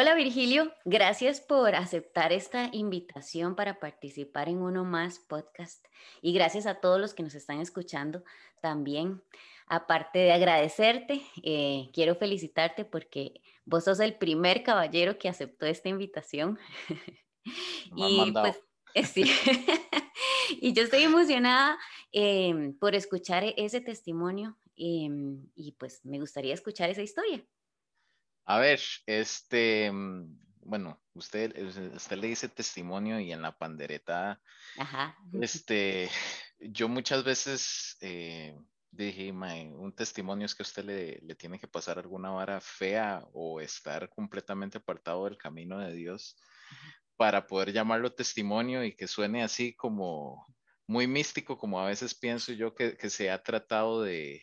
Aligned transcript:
Hola 0.00 0.14
Virgilio, 0.14 0.72
gracias 0.86 1.42
por 1.42 1.74
aceptar 1.74 2.32
esta 2.32 2.70
invitación 2.72 3.54
para 3.54 3.78
participar 3.78 4.48
en 4.48 4.62
Uno 4.62 4.82
Más 4.82 5.18
Podcast 5.18 5.84
y 6.22 6.32
gracias 6.32 6.64
a 6.64 6.76
todos 6.76 6.98
los 6.98 7.12
que 7.12 7.22
nos 7.22 7.34
están 7.34 7.60
escuchando 7.60 8.24
también. 8.62 9.22
Aparte 9.66 10.20
de 10.20 10.32
agradecerte, 10.32 11.20
eh, 11.42 11.90
quiero 11.92 12.14
felicitarte 12.14 12.86
porque 12.86 13.42
vos 13.66 13.84
sos 13.84 14.00
el 14.00 14.14
primer 14.14 14.62
caballero 14.62 15.18
que 15.18 15.28
aceptó 15.28 15.66
esta 15.66 15.90
invitación. 15.90 16.58
y 17.94 18.32
pues, 18.32 18.58
eh, 18.94 19.04
sí. 19.04 19.24
y 20.62 20.72
yo 20.72 20.82
estoy 20.82 21.02
emocionada 21.02 21.78
em, 22.10 22.72
por 22.78 22.94
escuchar 22.94 23.44
ese 23.58 23.82
testimonio 23.82 24.56
em, 24.76 25.46
y 25.54 25.72
pues 25.72 26.02
me 26.06 26.18
gustaría 26.18 26.54
escuchar 26.54 26.88
esa 26.88 27.02
historia. 27.02 27.44
A 28.50 28.58
ver, 28.58 28.80
este, 29.06 29.92
mm, 29.92 30.36
bueno, 30.62 31.00
usted, 31.14 31.56
usted 31.94 32.16
le 32.16 32.26
dice 32.26 32.48
testimonio 32.48 33.20
y 33.20 33.30
en 33.30 33.42
la 33.42 33.56
pandereta, 33.56 34.40
este, 35.40 36.10
yo 36.58 36.88
muchas 36.88 37.22
veces 37.22 37.96
eh, 38.00 38.58
dije, 38.90 39.30
un 39.30 39.94
testimonio 39.94 40.46
es 40.46 40.56
que 40.56 40.64
usted 40.64 40.84
le, 40.84 41.20
le, 41.22 41.36
tiene 41.36 41.60
que 41.60 41.68
pasar 41.68 42.00
alguna 42.00 42.30
vara 42.30 42.60
fea 42.60 43.24
o 43.32 43.60
estar 43.60 44.08
completamente 44.08 44.78
apartado 44.78 45.26
del 45.26 45.38
camino 45.38 45.78
de 45.78 45.92
Dios 45.92 46.36
para 47.16 47.46
poder 47.46 47.72
llamarlo 47.72 48.12
testimonio 48.12 48.82
y 48.82 48.96
que 48.96 49.06
suene 49.06 49.44
así 49.44 49.76
como 49.76 50.52
muy 50.88 51.06
místico, 51.06 51.56
como 51.56 51.78
a 51.78 51.86
veces 51.86 52.16
pienso 52.16 52.52
yo 52.52 52.74
que, 52.74 52.96
que 52.96 53.10
se 53.10 53.30
ha 53.30 53.40
tratado 53.44 54.02
de, 54.02 54.42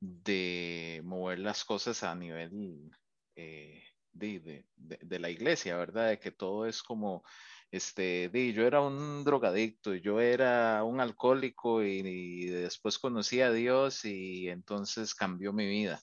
de 0.00 1.00
mover 1.04 1.38
las 1.38 1.64
cosas 1.64 2.02
a 2.02 2.12
nivel 2.16 2.90
eh, 3.36 3.82
de, 4.12 4.64
de, 4.76 5.18
la 5.18 5.30
iglesia, 5.30 5.76
¿verdad? 5.76 6.08
De 6.10 6.18
que 6.18 6.32
todo 6.32 6.66
es 6.66 6.82
como, 6.82 7.24
este, 7.70 8.28
de, 8.28 8.52
yo 8.52 8.66
era 8.66 8.80
un 8.80 9.24
drogadicto, 9.24 9.94
yo 9.94 10.20
era 10.20 10.82
un 10.84 11.00
alcohólico 11.00 11.82
y, 11.82 12.46
después 12.46 12.98
conocí 12.98 13.40
a 13.40 13.52
Dios 13.52 14.04
y 14.04 14.48
entonces 14.48 15.14
cambió 15.14 15.52
mi 15.52 15.66
vida. 15.66 16.02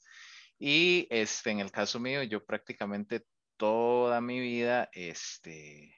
Y 0.59 1.07
este, 1.11 1.51
en 1.51 1.59
el 1.59 1.71
caso 1.71 1.99
mío, 1.99 2.23
yo 2.23 2.45
prácticamente 2.45 3.25
toda 3.57 4.21
mi 4.21 4.39
vida, 4.39 4.89
este, 4.93 5.97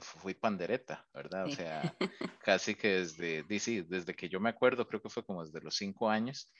fui 0.00 0.34
pandereta, 0.34 1.06
¿verdad? 1.14 1.46
O 1.46 1.50
sea, 1.50 1.82
casi 2.44 2.74
que 2.74 2.88
desde, 2.88 3.42
desde 3.42 4.14
que 4.14 4.28
yo 4.28 4.40
me 4.40 4.50
acuerdo, 4.50 4.86
creo 4.86 5.00
que 5.00 5.08
fue 5.08 5.24
como 5.24 5.44
desde 5.44 5.60
los 5.60 5.76
cinco 5.76 6.10
años, 6.10 6.52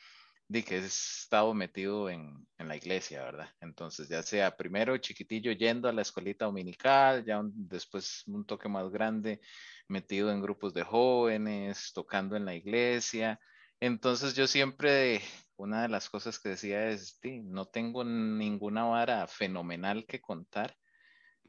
de 0.48 0.64
que 0.64 0.77
he 0.77 0.78
estado 0.78 1.52
metido 1.52 2.08
en, 2.08 2.46
en, 2.56 2.68
la 2.68 2.77
iglesia, 2.77 3.22
¿verdad? 3.22 3.50
Entonces, 3.60 4.08
ya 4.08 4.22
sea 4.22 4.56
primero 4.56 4.96
chiquitillo 4.96 5.52
yendo 5.52 5.88
a 5.88 5.92
la 5.92 6.02
escuelita 6.02 6.46
dominical, 6.46 7.24
ya 7.24 7.42
después 7.44 8.24
un 8.27 8.46
toque 8.46 8.69
más 8.69 8.91
grande, 8.91 9.41
metido 9.88 10.32
en 10.32 10.41
grupos 10.41 10.72
de 10.72 10.84
jóvenes, 10.84 11.92
tocando 11.92 12.34
en 12.34 12.46
la 12.46 12.54
iglesia. 12.54 13.38
Entonces, 13.78 14.34
yo 14.34 14.46
siempre, 14.46 15.20
una 15.56 15.82
de 15.82 15.88
las 15.88 16.08
cosas 16.08 16.38
que 16.38 16.50
decía 16.50 16.88
es, 16.88 17.20
no 17.44 17.66
tengo 17.66 18.02
ninguna 18.02 18.84
vara 18.84 19.26
fenomenal 19.26 20.06
que 20.06 20.20
contar, 20.20 20.78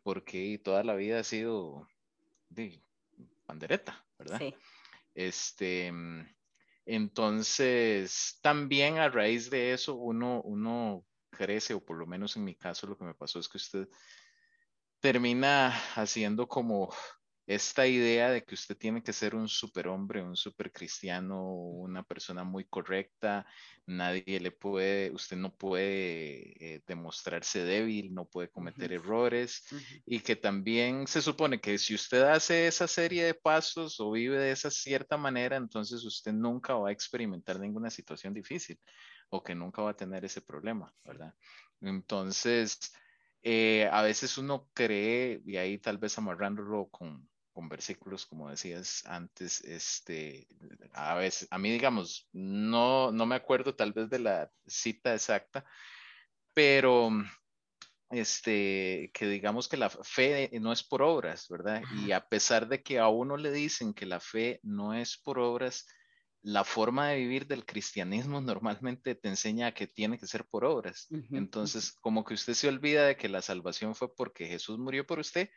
porque 0.04 0.60
toda 0.62 0.84
la 0.84 0.96
vida 0.96 1.20
ha 1.20 1.24
sido 1.24 1.88
de 2.50 2.84
pandereta, 3.46 4.06
¿verdad? 4.18 4.40
Sí. 4.40 4.56
Este, 5.16 5.92
entonces, 6.92 8.40
también 8.42 8.98
a 8.98 9.10
raíz 9.10 9.52
de 9.52 9.74
eso, 9.74 9.94
uno, 9.94 10.42
uno 10.42 11.06
crece, 11.30 11.76
o 11.76 11.86
por 11.86 11.98
lo 11.98 12.08
menos 12.08 12.36
en 12.36 12.44
mi 12.44 12.56
caso 12.56 12.88
lo 12.88 12.98
que 12.98 13.06
me 13.06 13.14
pasó 13.14 13.40
es 13.40 13.48
que 13.48 13.58
usted 13.58 13.88
termina 15.00 15.70
haciendo 15.96 16.48
como 16.48 16.92
esta 17.50 17.88
idea 17.88 18.30
de 18.30 18.44
que 18.44 18.54
usted 18.54 18.78
tiene 18.78 19.02
que 19.02 19.12
ser 19.12 19.34
un 19.34 19.48
superhombre, 19.48 20.22
un 20.22 20.36
super 20.36 20.72
cristiano, 20.72 21.52
una 21.52 22.04
persona 22.04 22.44
muy 22.44 22.66
correcta, 22.66 23.44
nadie 23.88 24.40
le 24.40 24.52
puede, 24.52 25.10
usted 25.10 25.36
no 25.36 25.52
puede 25.56 26.76
eh, 26.76 26.84
demostrarse 26.86 27.64
débil, 27.64 28.14
no 28.14 28.26
puede 28.26 28.52
cometer 28.52 28.94
errores 28.94 29.66
y 30.06 30.20
que 30.20 30.36
también 30.36 31.08
se 31.08 31.24
supone 31.24 31.60
que 31.60 31.80
si 31.80 31.96
usted 31.96 32.22
hace 32.22 32.68
esa 32.68 32.88
serie 32.88 33.24
de 33.26 33.34
pasos 33.34 34.00
o 34.00 34.12
vive 34.12 34.38
de 34.38 34.52
esa 34.52 34.70
cierta 34.70 35.18
manera, 35.18 35.58
entonces 35.58 36.04
usted 36.04 36.34
nunca 36.34 36.76
va 36.76 36.90
a 36.90 36.92
experimentar 36.92 37.60
ninguna 37.60 37.90
situación 37.90 38.32
difícil 38.32 38.80
o 39.30 39.44
que 39.44 39.56
nunca 39.56 39.82
va 39.82 39.90
a 39.90 39.98
tener 39.98 40.24
ese 40.24 40.42
problema, 40.44 40.94
¿verdad? 41.04 41.34
Entonces, 41.82 42.78
eh, 43.42 43.90
a 43.92 44.02
veces 44.02 44.38
uno 44.38 44.70
cree, 44.74 45.42
y 45.46 45.58
ahí 45.58 45.78
tal 45.78 45.98
vez 45.98 46.18
amarrándolo 46.18 46.90
con, 46.90 47.29
con 47.54 47.70
versículos, 47.70 48.26
como 48.26 48.50
decías 48.50 49.04
antes, 49.06 49.62
este, 49.62 50.48
a 50.94 51.16
veces, 51.16 51.48
a 51.52 51.58
mí, 51.58 51.72
digamos, 51.72 52.28
no, 52.32 53.12
no 53.12 53.26
me 53.26 53.36
acuerdo 53.36 53.76
tal 53.76 53.94
vez 53.94 54.10
de 54.10 54.20
la 54.20 54.52
cita 54.68 55.14
exacta, 55.14 55.66
pero 56.54 57.12
este, 58.10 59.12
que 59.14 59.28
digamos 59.28 59.68
que 59.68 59.78
la 59.78 59.90
fe 59.90 60.50
no 60.60 60.72
es 60.72 60.84
por 60.84 61.02
obras, 61.02 61.48
¿verdad? 61.50 61.84
Y 62.06 62.12
a 62.12 62.28
pesar 62.28 62.68
de 62.68 62.82
que 62.82 63.00
a 63.00 63.08
uno 63.08 63.38
le 63.38 63.52
dicen 63.52 63.94
que 63.94 64.06
la 64.06 64.20
fe 64.20 64.60
no 64.64 64.94
es 64.94 65.18
por 65.18 65.40
obras, 65.40 65.86
la 66.42 66.64
forma 66.64 67.10
de 67.10 67.18
vivir 67.18 67.48
del 67.48 67.66
cristianismo 67.66 68.40
normalmente 68.40 69.14
te 69.14 69.28
enseña 69.28 69.74
que 69.74 69.88
tiene 69.88 70.18
que 70.18 70.28
ser 70.28 70.46
por 70.46 70.64
obras. 70.64 71.08
Entonces, 71.32 71.92
como 71.92 72.24
que 72.24 72.34
usted 72.34 72.54
se 72.54 72.70
olvida 72.70 73.06
de 73.06 73.18
que 73.18 73.28
la 73.28 73.42
salvación 73.42 73.94
fue 73.94 74.16
porque 74.16 74.48
Jesús 74.48 74.80
murió 74.80 75.06
por 75.06 75.20
usted 75.20 75.50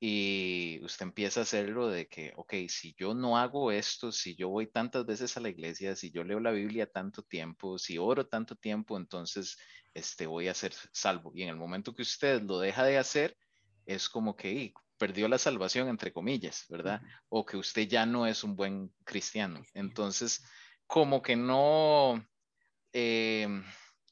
y 0.00 0.80
usted 0.82 1.06
empieza 1.06 1.40
a 1.40 1.42
hacerlo 1.42 1.88
de 1.88 2.08
que, 2.08 2.32
ok, 2.36 2.54
si 2.68 2.94
yo 2.98 3.14
no 3.14 3.36
hago 3.36 3.70
esto, 3.70 4.10
si 4.10 4.34
yo 4.34 4.48
voy 4.48 4.66
tantas 4.66 5.04
veces 5.04 5.36
a 5.36 5.40
la 5.40 5.50
iglesia, 5.50 5.94
si 5.94 6.10
yo 6.10 6.24
leo 6.24 6.40
la 6.40 6.52
Biblia 6.52 6.90
tanto 6.90 7.22
tiempo, 7.22 7.78
si 7.78 7.98
oro 7.98 8.26
tanto 8.26 8.56
tiempo, 8.56 8.96
entonces 8.96 9.58
este, 9.92 10.26
voy 10.26 10.48
a 10.48 10.54
ser 10.54 10.72
salvo. 10.92 11.32
Y 11.34 11.42
en 11.42 11.50
el 11.50 11.56
momento 11.56 11.94
que 11.94 12.02
usted 12.02 12.42
lo 12.42 12.58
deja 12.60 12.84
de 12.84 12.96
hacer, 12.96 13.36
es 13.84 14.08
como 14.08 14.36
que, 14.36 14.72
perdió 14.98 15.28
la 15.28 15.38
salvación, 15.38 15.88
entre 15.88 16.12
comillas, 16.12 16.66
¿verdad? 16.68 17.00
O 17.28 17.46
que 17.46 17.56
usted 17.56 17.88
ya 17.88 18.04
no 18.04 18.26
es 18.26 18.44
un 18.44 18.56
buen 18.56 18.92
cristiano. 19.04 19.62
Entonces, 19.74 20.44
como 20.86 21.22
que 21.22 21.36
no, 21.36 22.26
eh, 22.92 23.48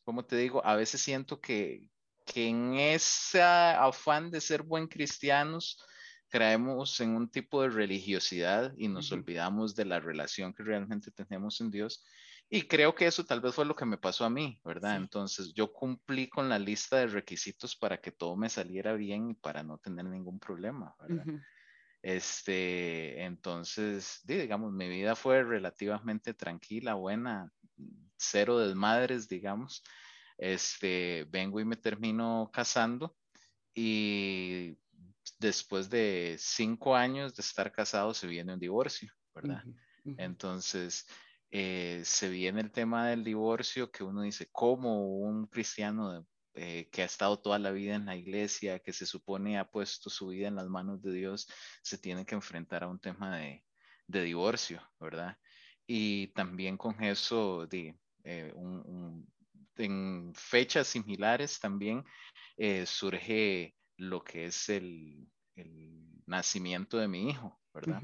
¿cómo 0.05 0.25
te 0.25 0.37
digo? 0.37 0.65
A 0.65 0.77
veces 0.77 1.01
siento 1.01 1.41
que, 1.41 1.91
que 2.25 2.49
en 2.49 2.75
ese 2.75 3.43
afán 3.43 4.31
de 4.31 4.41
ser 4.41 4.63
buen 4.63 4.87
cristianos, 4.87 5.79
creemos 6.29 7.01
en 7.01 7.11
un 7.11 7.31
tipo 7.31 7.63
de 7.63 7.69
religiosidad 7.69 8.73
y 8.77 8.89
nos 8.89 9.13
olvidamos 9.13 9.75
de 9.75 9.85
la 9.85 10.01
relación 10.01 10.53
que 10.53 10.63
realmente 10.63 11.11
tenemos 11.11 11.61
en 11.61 11.71
Dios 11.71 12.05
y 12.49 12.63
creo 12.63 12.95
que 12.95 13.07
eso 13.07 13.25
tal 13.25 13.41
vez 13.41 13.55
fue 13.55 13.65
lo 13.65 13.75
que 13.75 13.85
me 13.85 13.99
pasó 13.99 14.25
a 14.25 14.31
mí, 14.31 14.61
¿verdad? 14.65 14.97
Entonces 14.97 15.53
yo 15.53 15.73
cumplí 15.73 16.29
con 16.29 16.49
la 16.49 16.59
lista 16.59 16.99
de 16.99 17.09
requisitos 17.09 17.75
para 17.75 18.01
que 18.01 18.13
todo 18.13 18.37
me 18.37 18.49
saliera 18.49 18.93
bien 18.95 19.31
y 19.31 19.35
para 19.35 19.63
no 19.63 19.79
tener 19.79 20.05
ningún 20.05 20.39
problema, 20.39 20.95
¿verdad? 21.01 21.25
Este, 22.03 23.25
entonces, 23.25 24.21
digamos, 24.25 24.73
mi 24.73 24.89
vida 24.89 25.17
fue 25.17 25.43
relativamente 25.43 26.35
tranquila, 26.35 26.95
buena, 26.95 27.53
cero 28.17 28.61
desmadres, 28.61 29.29
digamos. 29.29 29.83
Este, 30.39 31.27
vengo 31.31 31.59
y 31.59 31.65
me 31.65 31.77
termino 31.77 32.49
casando 32.53 33.17
y 33.75 34.79
después 35.41 35.91
de 35.91 36.37
cinco 36.39 36.95
años 36.95 37.35
de 37.35 37.43
estar 37.43 37.73
casado 37.73 38.15
se 38.15 38.29
viene 38.29 38.55
un 38.55 38.61
divorcio, 38.61 39.13
¿verdad? 39.35 39.65
Entonces, 40.17 41.07
eh, 41.51 42.03
se 42.05 42.29
viene 42.29 42.61
el 42.61 42.73
tema 42.73 43.09
del 43.09 43.25
divorcio 43.25 43.91
que 43.91 44.05
uno 44.05 44.23
dice, 44.23 44.49
¿cómo 44.51 45.19
un 45.19 45.47
cristiano 45.47 46.27
eh, 46.55 46.89
que 46.91 47.03
ha 47.03 47.05
estado 47.05 47.39
toda 47.39 47.59
la 47.59 47.71
vida 47.71 47.95
en 47.95 48.07
la 48.07 48.17
iglesia, 48.17 48.81
que 48.81 48.93
se 48.93 49.07
supone 49.07 49.59
ha 49.59 49.71
puesto 49.71 50.11
su 50.11 50.29
vida 50.29 50.49
en 50.49 50.57
las 50.57 50.69
manos 50.69 51.03
de 51.03 51.13
Dios, 51.13 51.49
se 51.83 51.99
tiene 51.99 52.25
que 52.27 52.35
enfrentar 52.35 52.83
a 52.83 52.89
un 52.89 52.99
tema 52.99 53.39
de, 53.39 53.63
divorcio, 54.09 54.83
¿verdad? 55.01 55.37
Y 55.87 56.29
también 56.29 56.77
con 56.77 57.03
eso, 57.03 57.67
de, 57.67 57.99
eh, 58.25 58.53
en 59.77 60.33
fechas 60.35 60.87
similares 60.87 61.61
también 61.61 62.05
surge 62.87 63.77
lo 63.97 64.23
que 64.25 64.47
es 64.47 64.69
el, 64.69 65.29
nacimiento 66.27 66.99
de 66.99 67.09
mi 67.09 67.31
hijo, 67.31 67.61
¿verdad? 67.73 68.03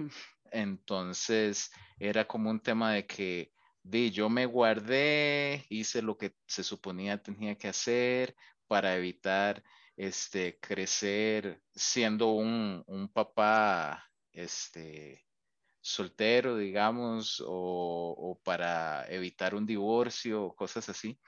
Entonces 0.53 1.71
era 1.99 2.27
como 2.27 2.51
un 2.51 2.61
tema 2.61 2.93
de 2.93 3.07
que 3.07 3.53
de, 3.83 4.11
yo 4.11 4.29
me 4.29 4.47
guardé, 4.47 5.67
hice 5.69 6.03
lo 6.03 6.17
que 6.17 6.35
se 6.47 6.63
suponía 6.63 7.23
tenía 7.23 7.57
que 7.57 7.69
hacer 7.69 8.37
para 8.69 8.97
evitar 8.97 9.63
este, 9.97 10.59
crecer 10.61 11.61
siendo 11.75 12.33
un, 12.33 12.83
un 12.87 13.09
papá 13.09 14.09
este, 14.33 15.25
soltero, 15.81 16.57
digamos, 16.57 17.43
o, 17.47 18.15
o, 18.17 18.41
para 18.43 19.05
evitar 19.09 19.55
un 19.55 19.67
divorcio 19.67 20.55
cosas 20.55 20.89
así. 20.89 21.19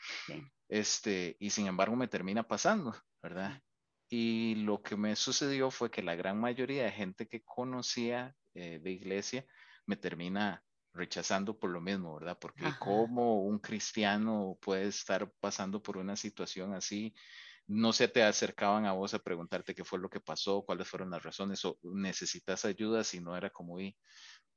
Este, 0.68 1.36
y 1.40 1.50
sin 1.50 1.66
embargo 1.66 1.96
me 1.96 2.08
termina 2.08 2.42
pasando, 2.46 2.94
¿verdad? 3.22 3.60
Y 4.08 4.54
lo 4.56 4.82
que 4.82 4.96
me 4.96 5.16
sucedió 5.16 5.70
fue 5.70 5.90
que 5.90 6.02
la 6.02 6.14
gran 6.14 6.40
mayoría 6.40 6.84
de 6.84 6.92
gente 6.92 7.26
que 7.26 7.42
conocía 7.42 8.34
eh, 8.54 8.78
de 8.82 8.90
iglesia 8.90 9.46
me 9.86 9.96
termina 9.96 10.64
rechazando 10.92 11.58
por 11.58 11.70
lo 11.70 11.80
mismo, 11.80 12.14
¿verdad? 12.14 12.38
Porque 12.40 12.72
como 12.78 13.42
un 13.42 13.58
cristiano 13.58 14.56
puede 14.60 14.86
estar 14.86 15.30
pasando 15.40 15.82
por 15.82 15.96
una 15.96 16.16
situación 16.16 16.72
así, 16.72 17.12
no 17.66 17.92
se 17.92 18.08
te 18.08 18.22
acercaban 18.22 18.86
a 18.86 18.92
vos 18.92 19.14
a 19.14 19.18
preguntarte 19.18 19.74
qué 19.74 19.84
fue 19.84 19.98
lo 19.98 20.08
que 20.08 20.20
pasó, 20.20 20.62
cuáles 20.62 20.86
fueron 20.88 21.10
las 21.10 21.22
razones 21.22 21.64
o 21.64 21.78
necesitas 21.82 22.64
ayuda, 22.64 23.02
si 23.04 23.20
no 23.20 23.36
era 23.36 23.50
como, 23.50 23.80
y, 23.80 23.96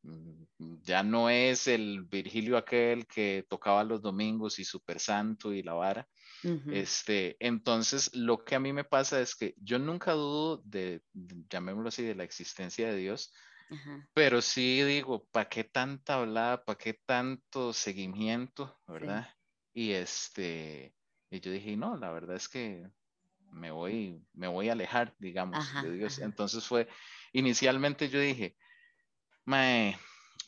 mm, 0.03 0.81
ya 0.83 1.03
no 1.03 1.29
es 1.29 1.67
el 1.67 2.03
Virgilio 2.03 2.57
aquel 2.57 3.07
que 3.07 3.45
tocaba 3.49 3.83
los 3.83 4.01
domingos 4.01 4.59
y 4.59 4.65
super 4.65 4.99
santo 4.99 5.53
y 5.53 5.63
la 5.63 5.73
vara. 5.73 6.07
este, 6.67 7.35
entonces, 7.39 8.15
lo 8.15 8.43
que 8.43 8.55
a 8.55 8.59
mí 8.59 8.73
me 8.73 8.83
pasa 8.83 9.19
es 9.21 9.35
que 9.35 9.55
yo 9.57 9.79
nunca 9.79 10.13
dudo 10.13 10.61
de, 10.65 11.01
llamémoslo 11.49 11.89
así, 11.89 12.03
de 12.03 12.15
la 12.15 12.23
existencia 12.25 12.89
de 12.89 12.97
Dios, 12.97 13.33
pero 14.13 14.41
sí 14.41 14.81
digo, 14.83 15.25
¿para 15.31 15.49
qué 15.49 15.63
tanta 15.63 16.15
hablada? 16.15 16.63
¿Para 16.63 16.77
qué 16.77 16.93
tanto 16.93 17.73
seguimiento? 17.73 18.79
¿Verdad? 18.87 19.29
Y 19.73 19.91
este, 19.91 20.93
y 21.29 21.39
yo 21.39 21.51
dije, 21.51 21.75
no, 21.77 21.97
la 21.97 22.11
verdad 22.11 22.35
es 22.35 22.47
que 22.47 22.89
me 23.51 23.71
voy, 23.71 24.21
me 24.33 24.47
voy 24.47 24.69
a 24.69 24.73
alejar, 24.73 25.15
digamos, 25.19 25.65
de 25.83 25.91
Dios. 25.91 26.19
Entonces 26.19 26.65
fue, 26.65 26.87
inicialmente 27.33 28.09
yo 28.09 28.19
dije, 28.19 28.55
mae, 29.45 29.97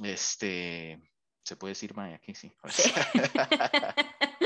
este, 0.04 1.02
se 1.44 1.56
puede 1.56 1.72
decir 1.72 1.94
mae 1.96 2.16
aquí, 2.16 2.34
sí. 2.36 2.52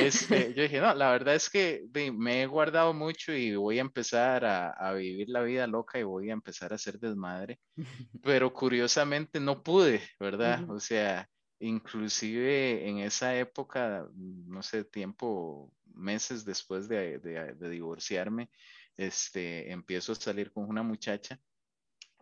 Este, 0.00 0.54
yo 0.54 0.62
dije, 0.62 0.80
no, 0.80 0.94
la 0.94 1.10
verdad 1.10 1.34
es 1.34 1.50
que 1.50 1.86
me 2.12 2.42
he 2.42 2.46
guardado 2.46 2.92
mucho 2.94 3.32
y 3.32 3.54
voy 3.54 3.78
a 3.78 3.82
empezar 3.82 4.44
a, 4.44 4.92
vivir 4.94 5.28
la 5.28 5.42
vida 5.42 5.66
loca 5.66 5.98
y 5.98 6.02
voy 6.02 6.30
a 6.30 6.32
empezar 6.32 6.72
a 6.72 6.76
hacer 6.76 6.98
desmadre, 6.98 7.58
pero 8.22 8.52
curiosamente 8.52 9.40
no 9.40 9.62
pude, 9.62 10.02
¿verdad? 10.18 10.68
O 10.70 10.80
sea, 10.80 11.28
inclusive 11.60 12.88
en 12.88 12.98
esa 12.98 13.36
época, 13.36 14.06
no 14.14 14.62
sé, 14.62 14.84
tiempo, 14.84 15.72
meses 15.94 16.44
después 16.44 16.88
de, 16.88 17.18
de 17.18 17.70
divorciarme, 17.70 18.50
este, 18.96 19.70
empiezo 19.70 20.12
a 20.12 20.16
salir 20.16 20.52
con 20.52 20.68
una 20.68 20.82
muchacha 20.82 21.40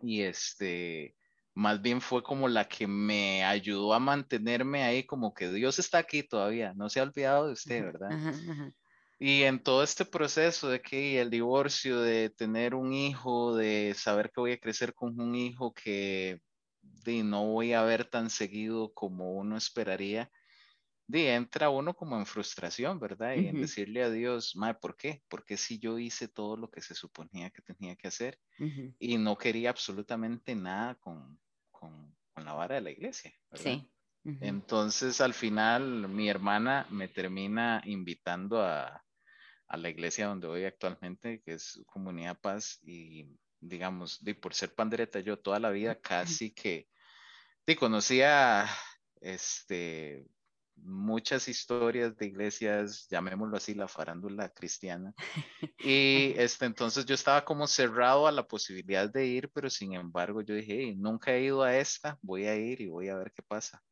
y 0.01 0.21
este, 0.21 1.16
más 1.57 1.81
bien 1.81 2.01
fue 2.01 2.21
como 2.21 2.47
la 2.47 2.67
que 2.67 2.85
me 2.85 3.43
ayudó 3.43 3.95
a 3.95 3.99
mantenerme 3.99 4.83
ahí, 4.83 5.03
como 5.03 5.33
que 5.33 5.51
Dios 5.51 5.79
está 5.79 5.97
aquí 5.97 6.21
todavía, 6.21 6.73
no 6.75 6.87
se 6.87 6.99
ha 6.99 7.03
olvidado 7.03 7.47
de 7.47 7.53
usted, 7.53 7.83
¿verdad? 7.83 8.09
Y 9.19 9.41
en 9.41 9.63
todo 9.63 9.81
este 9.81 10.05
proceso 10.05 10.69
de 10.69 10.81
que 10.83 11.19
el 11.19 11.31
divorcio, 11.31 11.99
de 11.99 12.29
tener 12.29 12.75
un 12.75 12.93
hijo, 12.93 13.55
de 13.55 13.95
saber 13.97 14.29
que 14.31 14.39
voy 14.39 14.51
a 14.51 14.59
crecer 14.59 14.93
con 14.93 15.19
un 15.19 15.33
hijo 15.33 15.73
que 15.73 16.39
de, 16.83 17.23
no 17.23 17.47
voy 17.47 17.73
a 17.73 17.81
ver 17.81 18.05
tan 18.05 18.29
seguido 18.29 18.93
como 18.93 19.33
uno 19.33 19.57
esperaría, 19.57 20.29
de, 21.07 21.33
entra 21.33 21.71
uno 21.71 21.95
como 21.95 22.17
en 22.17 22.27
frustración, 22.27 22.99
¿verdad? 22.99 23.33
Y 23.33 23.47
en 23.47 23.61
decirle 23.61 24.03
a 24.03 24.11
Dios, 24.11 24.55
madre, 24.55 24.77
¿por 24.79 24.95
qué? 24.95 25.23
Porque 25.27 25.57
si 25.57 25.79
yo 25.79 25.97
hice 25.97 26.27
todo 26.27 26.55
lo 26.55 26.69
que 26.69 26.81
se 26.81 26.93
suponía 26.93 27.49
que 27.49 27.63
tenía 27.63 27.95
que 27.95 28.09
hacer 28.09 28.37
y 28.99 29.17
no 29.17 29.35
quería 29.39 29.71
absolutamente 29.71 30.53
nada 30.53 30.93
con, 30.95 31.39
con, 31.79 32.15
la 32.35 32.53
vara 32.53 32.75
de 32.75 32.81
la 32.81 32.91
iglesia. 32.91 33.33
Sí. 33.53 33.89
Entonces, 34.41 35.21
al 35.21 35.33
final, 35.33 36.09
mi 36.09 36.29
hermana 36.29 36.85
me 36.89 37.07
termina 37.07 37.81
invitando 37.85 38.61
a, 38.61 39.03
la 39.69 39.89
iglesia 39.89 40.27
donde 40.27 40.47
voy 40.47 40.65
actualmente, 40.65 41.41
que 41.41 41.53
es 41.53 41.81
Comunidad 41.87 42.39
Paz, 42.39 42.79
y 42.83 43.25
digamos, 43.59 44.23
de, 44.23 44.35
por 44.35 44.53
ser 44.53 44.73
pandereta, 44.75 45.19
yo 45.19 45.39
toda 45.39 45.59
la 45.59 45.71
vida 45.71 45.95
casi 45.99 46.51
que 46.53 46.87
de, 47.65 47.75
conocía 47.75 48.65
este, 49.19 50.25
muchas 50.83 51.47
historias 51.47 52.15
de 52.17 52.27
iglesias, 52.27 53.07
llamémoslo 53.09 53.57
así, 53.57 53.73
la 53.73 53.87
farándula 53.87 54.49
cristiana. 54.49 55.13
Y 55.79 56.33
este, 56.37 56.65
entonces 56.65 57.05
yo 57.05 57.13
estaba 57.13 57.45
como 57.45 57.67
cerrado 57.67 58.27
a 58.27 58.31
la 58.31 58.47
posibilidad 58.47 59.09
de 59.09 59.27
ir, 59.27 59.49
pero 59.51 59.69
sin 59.69 59.93
embargo 59.93 60.41
yo 60.41 60.55
dije, 60.55 60.95
nunca 60.95 61.33
he 61.33 61.43
ido 61.43 61.61
a 61.61 61.77
esta, 61.77 62.17
voy 62.21 62.45
a 62.47 62.55
ir 62.55 62.81
y 62.81 62.87
voy 62.87 63.09
a 63.09 63.15
ver 63.15 63.31
qué 63.31 63.43
pasa. 63.43 63.83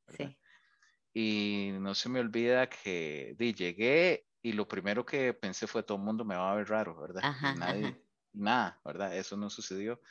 Y 1.13 1.69
no 1.79 1.93
se 1.93 2.09
me 2.09 2.19
olvida 2.19 2.67
que 2.67 3.35
di, 3.37 3.53
llegué 3.53 4.25
y 4.41 4.53
lo 4.53 4.67
primero 4.67 5.05
que 5.05 5.33
pensé 5.33 5.67
fue 5.67 5.83
todo 5.83 5.97
el 5.97 6.03
mundo 6.03 6.25
me 6.25 6.35
va 6.35 6.51
a 6.51 6.55
ver 6.55 6.67
raro, 6.67 6.99
¿verdad? 6.99 7.21
Nadie, 7.57 8.01
nada, 8.33 8.79
¿verdad? 8.83 9.15
Eso 9.15 9.37
no 9.37 9.49
sucedió 9.49 10.01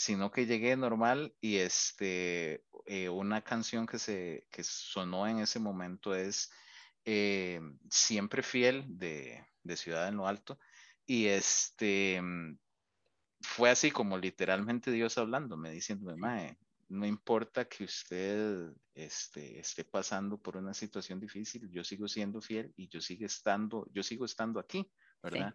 sino 0.00 0.30
que 0.30 0.46
llegué 0.46 0.74
normal 0.78 1.34
y 1.42 1.56
este, 1.56 2.64
eh, 2.86 3.10
una 3.10 3.42
canción 3.42 3.86
que, 3.86 3.98
se, 3.98 4.46
que 4.50 4.64
sonó 4.64 5.28
en 5.28 5.40
ese 5.40 5.60
momento 5.60 6.14
es 6.14 6.50
eh, 7.04 7.60
Siempre 7.90 8.42
Fiel 8.42 8.86
de, 8.88 9.46
de, 9.62 9.76
Ciudad 9.76 10.08
en 10.08 10.16
lo 10.16 10.26
Alto. 10.26 10.58
Y 11.04 11.26
este, 11.26 12.18
fue 13.42 13.68
así 13.68 13.90
como 13.90 14.16
literalmente 14.16 14.90
Dios 14.90 15.18
hablándome, 15.18 15.70
diciéndome, 15.70 16.16
Mae, 16.16 16.56
no 16.88 17.04
importa 17.04 17.66
que 17.66 17.84
usted 17.84 18.72
este, 18.94 19.60
esté 19.60 19.84
pasando 19.84 20.38
por 20.38 20.56
una 20.56 20.72
situación 20.72 21.20
difícil, 21.20 21.70
yo 21.70 21.84
sigo 21.84 22.08
siendo 22.08 22.40
fiel 22.40 22.72
y 22.74 22.88
yo 22.88 23.02
sigo 23.02 23.26
estando, 23.26 23.86
yo 23.92 24.02
sigo 24.02 24.24
estando 24.24 24.60
aquí, 24.60 24.90
¿verdad? 25.22 25.54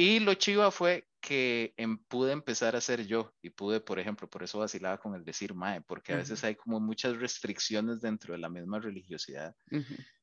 Y 0.00 0.20
lo 0.20 0.34
chiva 0.34 0.70
fue 0.70 1.08
que 1.20 1.74
em, 1.76 1.98
pude 1.98 2.30
empezar 2.30 2.76
a 2.76 2.80
ser 2.80 3.04
yo 3.04 3.34
y 3.42 3.50
pude, 3.50 3.80
por 3.80 3.98
ejemplo, 3.98 4.30
por 4.30 4.44
eso 4.44 4.60
vacilaba 4.60 4.98
con 4.98 5.16
el 5.16 5.24
decir 5.24 5.54
mae, 5.54 5.80
porque 5.80 6.12
a 6.12 6.16
veces 6.16 6.44
hay 6.44 6.54
como 6.54 6.78
muchas 6.78 7.16
restricciones 7.16 8.00
dentro 8.00 8.32
de 8.32 8.38
la 8.38 8.48
misma 8.48 8.78
religiosidad. 8.78 9.56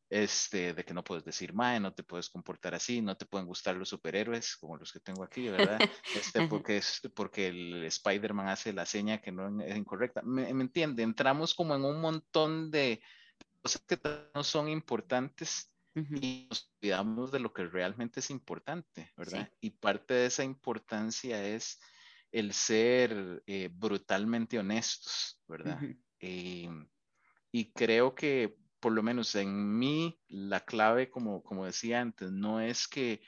Este, 0.10 0.74
de 0.74 0.86
que 0.86 0.94
no 0.94 1.04
puedes 1.04 1.26
decir 1.26 1.54
mae, 1.54 1.82
no 1.82 1.94
te 1.94 2.04
puedes 2.04 2.30
comportar 2.30 2.74
así, 2.74 3.02
no 3.02 3.18
te 3.18 3.26
pueden 3.26 3.48
gustar 3.48 3.76
los 3.76 3.90
superhéroes 3.90 4.56
como 4.56 4.78
los 4.78 4.94
que 4.94 5.02
tengo 5.02 5.24
aquí, 5.24 5.50
¿verdad? 5.50 5.78
Este, 6.38 6.48
porque, 6.48 6.78
es, 6.78 7.02
porque 7.14 7.48
el 7.48 7.84
Spider-Man 7.84 8.48
hace 8.48 8.72
la 8.72 8.86
seña 8.86 9.20
que 9.20 9.34
no 9.34 9.62
es 9.62 9.76
incorrecta. 9.76 10.22
¿Me, 10.22 10.54
¿Me 10.54 10.64
entiende? 10.64 11.04
Entramos 11.04 11.54
como 11.54 11.76
en 11.76 11.84
un 11.84 12.00
montón 12.00 12.72
de 12.72 13.02
cosas 13.62 13.82
que 13.82 14.00
no 14.34 14.42
son 14.42 14.70
importantes 14.70 15.75
y 15.96 16.48
nos 16.50 16.70
olvidamos 16.82 17.32
de 17.32 17.40
lo 17.40 17.54
que 17.54 17.66
realmente 17.66 18.20
es 18.20 18.30
importante, 18.30 19.12
¿verdad? 19.16 19.50
Y 19.62 19.72
parte 19.72 20.14
de 20.14 20.26
esa 20.26 20.44
importancia 20.44 21.44
es 21.48 21.80
el 22.32 22.54
ser 22.54 23.44
eh, 23.48 23.70
brutalmente 23.72 24.60
honestos, 24.60 25.42
¿verdad? 25.48 25.80
Eh, 26.20 26.70
y 27.52 27.72
creo 27.72 28.14
que 28.14 28.58
por 28.82 28.92
lo 28.92 29.02
menos 29.02 29.34
en 29.36 29.78
mí 29.80 30.20
la 30.28 30.60
clave, 30.60 31.10
como, 31.10 31.42
como 31.42 31.66
decía 31.66 32.02
antes, 32.02 32.32
no 32.32 32.60
es 32.60 32.88
que 32.88 33.22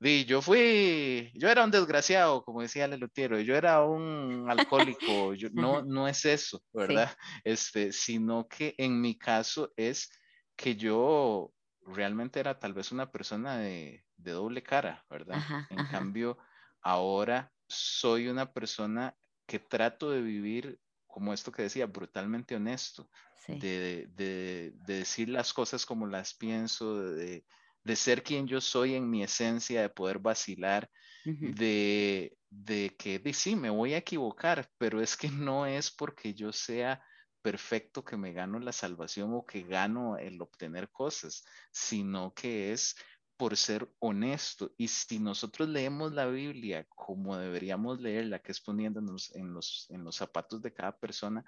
di, 0.00 0.24
yo 0.24 0.40
fui, 0.40 1.30
yo 1.34 1.48
era 1.48 1.64
un 1.64 1.70
desgraciado, 1.70 2.42
como 2.42 2.62
decía 2.62 2.88
Lelutiero, 2.88 3.38
yo 3.40 3.54
era 3.54 3.84
un 3.84 4.46
alcohólico, 4.48 5.34
yo, 5.34 5.48
no, 5.52 5.82
no 5.84 6.08
es 6.08 6.24
eso, 6.24 6.64
¿verdad? 6.72 7.14
Este, 7.44 7.92
sino 7.92 8.48
que 8.48 8.74
en 8.78 9.00
mi 9.00 9.18
caso 9.18 9.72
es 9.76 10.10
que 10.56 10.74
yo 10.74 11.52
realmente 11.94 12.40
era 12.40 12.58
tal 12.58 12.72
vez 12.74 12.92
una 12.92 13.10
persona 13.10 13.58
de, 13.58 14.04
doble 14.16 14.62
cara, 14.62 15.04
¿verdad? 15.08 15.40
en 15.70 15.86
cambio, 15.86 16.38
ahora 16.82 17.52
soy 17.68 18.28
una 18.28 18.52
persona 18.52 19.16
que 19.46 19.58
trato 19.58 20.10
de 20.10 20.20
vivir 20.20 20.78
como 21.06 21.32
esto 21.32 21.50
que 21.50 21.62
decía, 21.62 21.86
brutalmente 21.86 22.54
honesto, 22.54 23.10
de, 23.48 24.72
decir 24.86 25.28
las 25.30 25.52
cosas 25.52 25.86
como 25.86 26.06
las 26.06 26.34
pienso, 26.34 27.00
de, 27.00 27.44
ser 27.96 28.22
quien 28.22 28.46
yo 28.46 28.60
soy 28.60 28.94
en 28.94 29.08
mi 29.08 29.22
esencia, 29.22 29.80
de 29.80 29.88
poder 29.88 30.18
vacilar, 30.18 30.88
de, 31.24 32.36
de 32.50 32.94
que 32.96 33.32
sí, 33.32 33.56
me 33.56 33.70
voy 33.70 33.94
a 33.94 33.98
equivocar, 33.98 34.70
pero 34.78 35.00
es 35.00 35.16
que 35.16 35.28
no 35.28 35.66
es 35.66 35.90
porque 35.90 36.34
yo 36.34 36.52
sea 36.52 37.02
perfecto 37.48 38.04
que 38.04 38.18
me 38.18 38.34
gano 38.34 38.58
la 38.58 38.72
salvación 38.72 39.32
o 39.32 39.46
que 39.46 39.62
gano 39.62 40.18
el 40.18 40.38
obtener 40.42 40.90
cosas, 40.90 41.46
sino 41.70 42.34
que 42.34 42.72
es 42.74 42.94
por 43.38 43.56
ser 43.56 43.88
honesto. 44.00 44.74
Y 44.76 44.88
si 44.88 45.18
nosotros 45.18 45.66
leemos 45.66 46.12
la 46.12 46.26
Biblia 46.26 46.86
como 46.90 47.38
deberíamos 47.38 48.02
leerla, 48.02 48.40
que 48.40 48.52
es 48.52 48.60
poniéndonos 48.60 49.34
en 49.34 49.54
los, 49.54 49.86
en 49.88 50.04
los 50.04 50.16
zapatos 50.16 50.60
de 50.60 50.74
cada 50.74 50.98
persona, 50.98 51.42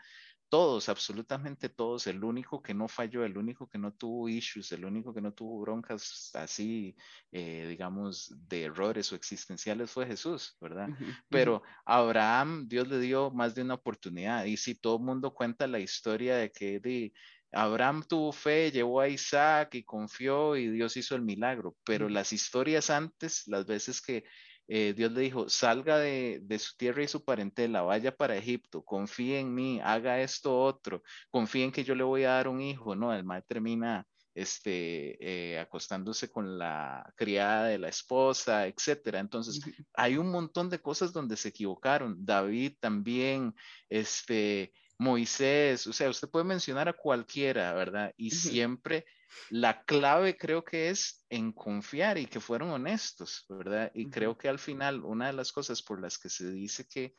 todos, 0.50 0.88
absolutamente 0.88 1.69
todos, 1.69 2.07
el 2.09 2.23
único 2.25 2.61
que 2.61 2.75
no 2.75 2.88
falló, 2.88 3.25
el 3.25 3.38
único 3.38 3.69
que 3.69 3.78
no 3.78 3.92
tuvo 3.95 4.28
issues, 4.28 4.73
el 4.73 4.85
único 4.85 5.14
que 5.14 5.21
no 5.21 5.33
tuvo 5.33 5.61
broncas 5.61 6.30
así, 6.35 6.97
eh, 7.30 7.66
digamos, 7.69 8.35
de 8.49 8.64
errores 8.64 9.11
o 9.12 9.14
existenciales 9.14 9.90
fue 9.90 10.07
Jesús, 10.07 10.57
¿verdad? 10.61 10.88
Pero 11.30 11.62
a 11.87 11.99
Abraham, 11.99 12.66
Dios 12.69 12.88
le 12.88 12.99
dio 12.99 13.30
más 13.30 13.54
de 13.54 13.62
una 13.62 13.75
oportunidad 13.75 14.45
y 14.45 14.57
si 14.57 14.75
todo 14.75 14.97
el 14.97 15.04
mundo 15.04 15.33
cuenta 15.33 15.66
la 15.69 15.78
historia 15.78 16.37
de 16.37 16.50
que 16.50 17.12
Abraham 17.52 18.02
tuvo 18.09 18.33
fe, 18.33 18.71
llevó 18.73 19.00
a 19.00 19.09
Isaac 19.09 19.76
y 19.76 19.85
confió 19.85 20.57
y 20.57 20.69
Dios 20.69 20.97
hizo 20.97 21.14
el 21.14 21.23
milagro, 21.23 21.76
pero 21.85 22.09
las 22.09 22.33
historias 22.33 22.90
antes, 22.90 23.47
las 23.47 23.66
veces 23.66 24.00
que 24.02 24.25
eh, 24.72 24.94
Dios 24.96 25.10
le 25.10 25.22
dijo, 25.22 25.48
salga 25.48 25.98
de, 25.98 26.40
su 26.60 26.76
tierra 26.76 27.02
y 27.02 27.08
su 27.08 27.24
parentela, 27.24 27.82
vaya 27.82 28.16
para 28.16 28.36
Egipto, 28.36 28.84
confíe 28.84 29.40
en 29.40 29.52
mí, 29.52 29.80
haga 29.82 30.20
esto 30.20 30.56
otro, 30.56 31.02
confíe 31.28 31.64
en 31.64 31.72
que 31.72 31.82
yo 31.82 31.96
le 31.96 32.04
voy 32.04 32.22
a 32.22 32.34
dar 32.34 32.46
un 32.46 32.60
hijo, 32.60 32.94
no, 32.94 33.12
el 33.12 33.24
madre 33.24 33.44
termina 33.48 34.06
este, 34.32 35.18
eh, 35.18 35.58
acostándose 35.58 36.30
con 36.30 36.56
la 36.56 37.12
criada 37.16 37.64
de 37.64 37.78
la 37.78 37.88
esposa, 37.88 38.68
etcétera. 38.68 39.18
Entonces, 39.18 39.60
hay 39.92 40.16
un 40.16 40.30
montón 40.30 40.70
de 40.70 40.80
cosas 40.80 41.12
donde 41.12 41.36
se 41.36 41.48
equivocaron. 41.48 42.24
David 42.24 42.74
también, 42.78 43.52
este, 43.88 44.72
Moisés, 44.98 45.84
o 45.88 45.92
sea, 45.92 46.08
usted 46.08 46.28
puede 46.28 46.44
mencionar 46.44 46.88
a 46.88 46.92
cualquiera, 46.92 47.74
¿verdad? 47.74 48.14
Y 48.16 48.30
siempre 48.30 49.04
la 49.50 49.84
clave 49.84 50.37
creo 50.37 50.64
que 50.64 50.90
es 50.90 51.25
en 51.28 51.52
confiar 51.52 52.18
y 52.18 52.26
que 52.26 52.40
fueron 52.40 52.70
honestos, 52.70 53.44
¿verdad? 53.49 53.90
Y 53.94 54.10
creo 54.10 54.37
que 54.37 54.49
al 54.49 54.58
final 54.58 55.04
una 55.04 55.28
de 55.28 55.32
las 55.32 55.52
cosas 55.52 55.82
por 55.82 56.00
las 56.00 56.18
que 56.18 56.28
se 56.28 56.50
dice 56.50 56.87
que 56.88 57.14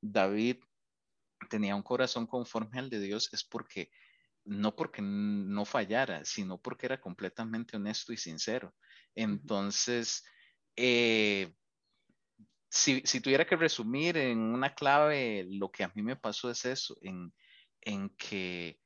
David 0.00 0.58
tenía 1.50 1.76
un 1.76 1.82
corazón 1.82 2.26
conforme 2.26 2.78
al 2.78 2.90
de 2.90 3.00
Dios 3.00 3.32
es 3.32 3.44
porque 3.44 3.90
no 4.44 4.76
porque 4.76 5.02
no 5.02 5.64
fallara, 5.64 6.24
sino 6.24 6.58
porque 6.58 6.86
era 6.86 7.00
completamente 7.00 7.76
honesto 7.76 8.12
y 8.12 8.16
sincero. 8.16 8.74
Entonces, 9.14 10.24
eh, 10.76 11.52
si, 12.70 13.02
tuviera 13.20 13.46
que 13.46 13.56
resumir 13.56 14.16
en 14.16 14.38
una 14.38 14.74
clave, 14.74 15.46
lo 15.50 15.70
que 15.70 15.84
a 15.84 15.92
mí 15.94 16.02
me 16.02 16.16
pasó 16.16 16.50
es 16.50 16.64
eso, 16.64 16.96
en, 17.00 17.32
que 18.16 18.78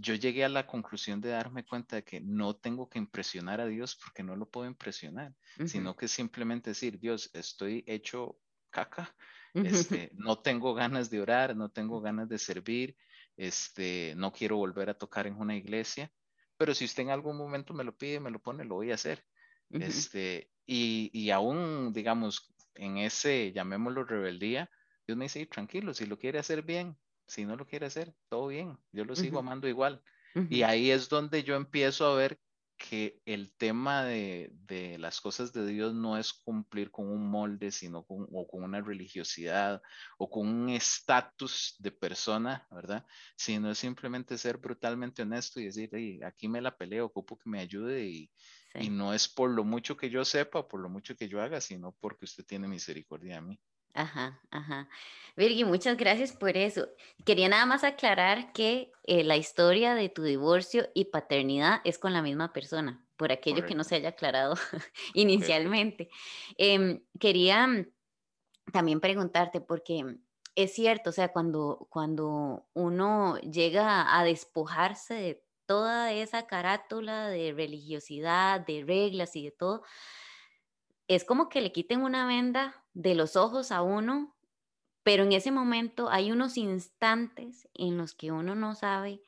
yo 0.00 0.14
llegué 0.14 0.44
a 0.44 0.48
la 0.48 0.66
conclusión 0.66 1.20
de 1.20 1.30
darme 1.30 1.64
cuenta 1.64 1.96
de 1.96 2.04
que 2.04 2.20
no 2.20 2.56
tengo 2.56 2.88
que 2.88 2.98
impresionar 2.98 3.60
a 3.60 3.66
Dios 3.66 3.96
porque 3.96 4.22
no 4.22 4.36
lo 4.36 4.48
puedo 4.48 4.68
impresionar, 4.68 5.34
sino 5.66 5.96
que 5.96 6.06
simplemente 6.06 6.70
decir, 6.70 6.98
Dios, 6.98 7.30
estoy 7.34 7.84
hecho 7.86 8.38
caca, 8.70 9.14
este, 9.54 10.10
no 10.14 10.38
tengo 10.38 10.74
ganas 10.74 11.10
de 11.10 11.20
orar, 11.20 11.56
no 11.56 11.70
tengo 11.70 12.00
ganas 12.00 12.28
de 12.28 12.38
servir, 12.38 12.96
este, 13.36 14.14
no 14.16 14.32
quiero 14.32 14.56
volver 14.56 14.90
a 14.90 14.98
tocar 14.98 15.26
en 15.26 15.36
una 15.36 15.56
iglesia, 15.56 16.12
pero 16.56 16.74
si 16.74 16.84
usted 16.84 17.04
en 17.04 17.10
algún 17.10 17.36
momento 17.36 17.74
me 17.74 17.84
lo 17.84 17.96
pide, 17.96 18.20
me 18.20 18.30
lo 18.30 18.40
pone, 18.40 18.64
lo 18.64 18.76
voy 18.76 18.92
a 18.92 18.94
hacer. 18.94 19.24
Este, 19.70 20.50
y, 20.64 21.10
y 21.12 21.30
aún, 21.30 21.92
digamos, 21.92 22.54
en 22.74 22.98
ese, 22.98 23.52
llamémoslo 23.52 24.04
rebeldía, 24.04 24.70
Dios 25.06 25.18
me 25.18 25.26
dice, 25.26 25.44
tranquilo, 25.46 25.92
si 25.92 26.06
lo 26.06 26.18
quiere 26.18 26.38
hacer 26.38 26.62
bien, 26.62 26.96
si 27.28 27.44
no 27.44 27.56
lo 27.56 27.66
quiere 27.66 27.86
hacer, 27.86 28.14
todo 28.28 28.48
bien, 28.48 28.78
yo 28.92 29.04
lo 29.04 29.14
sigo 29.14 29.38
amando 29.38 29.68
igual. 29.68 30.02
Y 30.50 30.62
ahí 30.62 30.90
es 30.90 31.08
donde 31.08 31.42
yo 31.42 31.56
empiezo 31.56 32.06
a 32.06 32.14
ver 32.14 32.38
que 32.78 33.20
el 33.26 33.52
tema 33.56 34.04
de, 34.04 34.52
de, 34.52 34.98
las 34.98 35.20
cosas 35.20 35.52
de 35.52 35.66
Dios 35.66 35.94
no 35.94 36.16
es 36.16 36.32
cumplir 36.32 36.92
con 36.92 37.10
un 37.10 37.28
molde, 37.28 37.72
sino 37.72 38.04
con, 38.04 38.28
o 38.30 38.46
con 38.46 38.62
una 38.62 38.80
religiosidad 38.80 39.82
o 40.16 40.30
con 40.30 40.46
un 40.46 40.68
estatus 40.68 41.74
de 41.80 41.90
persona, 41.90 42.66
¿verdad? 42.70 43.04
Sino 43.36 43.70
es 43.72 43.78
simplemente 43.78 44.38
ser 44.38 44.58
brutalmente 44.58 45.22
honesto 45.22 45.58
y 45.58 45.64
decir, 45.64 45.90
aquí 46.24 46.46
me 46.48 46.60
la 46.60 46.76
peleo, 46.76 47.06
ocupo 47.06 47.36
que 47.36 47.50
me 47.50 47.58
ayude 47.58 48.06
y, 48.06 48.30
y 48.74 48.90
no 48.90 49.12
es 49.12 49.28
por 49.28 49.50
lo 49.50 49.64
mucho 49.64 49.96
que 49.96 50.08
yo 50.08 50.24
sepa, 50.24 50.68
por 50.68 50.80
lo 50.80 50.88
mucho 50.88 51.16
que 51.16 51.28
yo 51.28 51.42
haga, 51.42 51.60
sino 51.60 51.96
porque 52.00 52.26
usted 52.26 52.44
tiene 52.44 52.68
misericordia 52.68 53.36
de 53.36 53.42
mí. 53.42 53.60
Ajá, 53.98 54.40
ajá. 54.52 54.88
Virgi, 55.36 55.64
muchas 55.64 55.96
gracias 55.96 56.32
por 56.32 56.56
eso. 56.56 56.88
Quería 57.24 57.48
nada 57.48 57.66
más 57.66 57.82
aclarar 57.82 58.52
que 58.52 58.92
eh, 59.02 59.24
la 59.24 59.36
historia 59.36 59.96
de 59.96 60.08
tu 60.08 60.22
divorcio 60.22 60.88
y 60.94 61.06
paternidad 61.06 61.80
es 61.82 61.98
con 61.98 62.12
la 62.12 62.22
misma 62.22 62.52
persona, 62.52 63.04
por 63.16 63.32
aquello 63.32 63.66
que 63.66 63.74
no 63.74 63.82
se 63.82 63.96
haya 63.96 64.10
aclarado 64.10 64.54
inicialmente. 65.14 66.10
Em, 66.58 67.02
quería 67.18 67.66
mm, 67.66 67.86
también 68.72 69.00
preguntarte, 69.00 69.60
porque 69.60 70.04
es 70.54 70.74
cierto, 70.74 71.10
o 71.10 71.12
sea, 71.12 71.32
cuando, 71.32 71.88
cuando 71.90 72.68
uno 72.74 73.36
llega 73.38 74.16
a 74.16 74.22
despojarse 74.22 75.14
de 75.14 75.44
toda 75.66 76.12
esa 76.12 76.46
carátula 76.46 77.26
de 77.30 77.52
religiosidad, 77.52 78.60
de 78.60 78.84
reglas 78.86 79.34
y 79.34 79.46
de 79.46 79.50
todo, 79.50 79.82
es 81.08 81.24
como 81.24 81.48
que 81.48 81.60
le 81.60 81.72
quiten 81.72 82.02
una 82.02 82.26
venda 82.26 82.84
de 82.92 83.14
los 83.14 83.34
ojos 83.34 83.72
a 83.72 83.82
uno, 83.82 84.36
pero 85.02 85.24
en 85.24 85.32
ese 85.32 85.50
momento 85.50 86.10
hay 86.10 86.30
unos 86.30 86.56
instantes 86.58 87.68
en 87.74 87.96
los 87.96 88.14
que 88.14 88.30
uno 88.30 88.54
no 88.54 88.74
sabe 88.74 89.22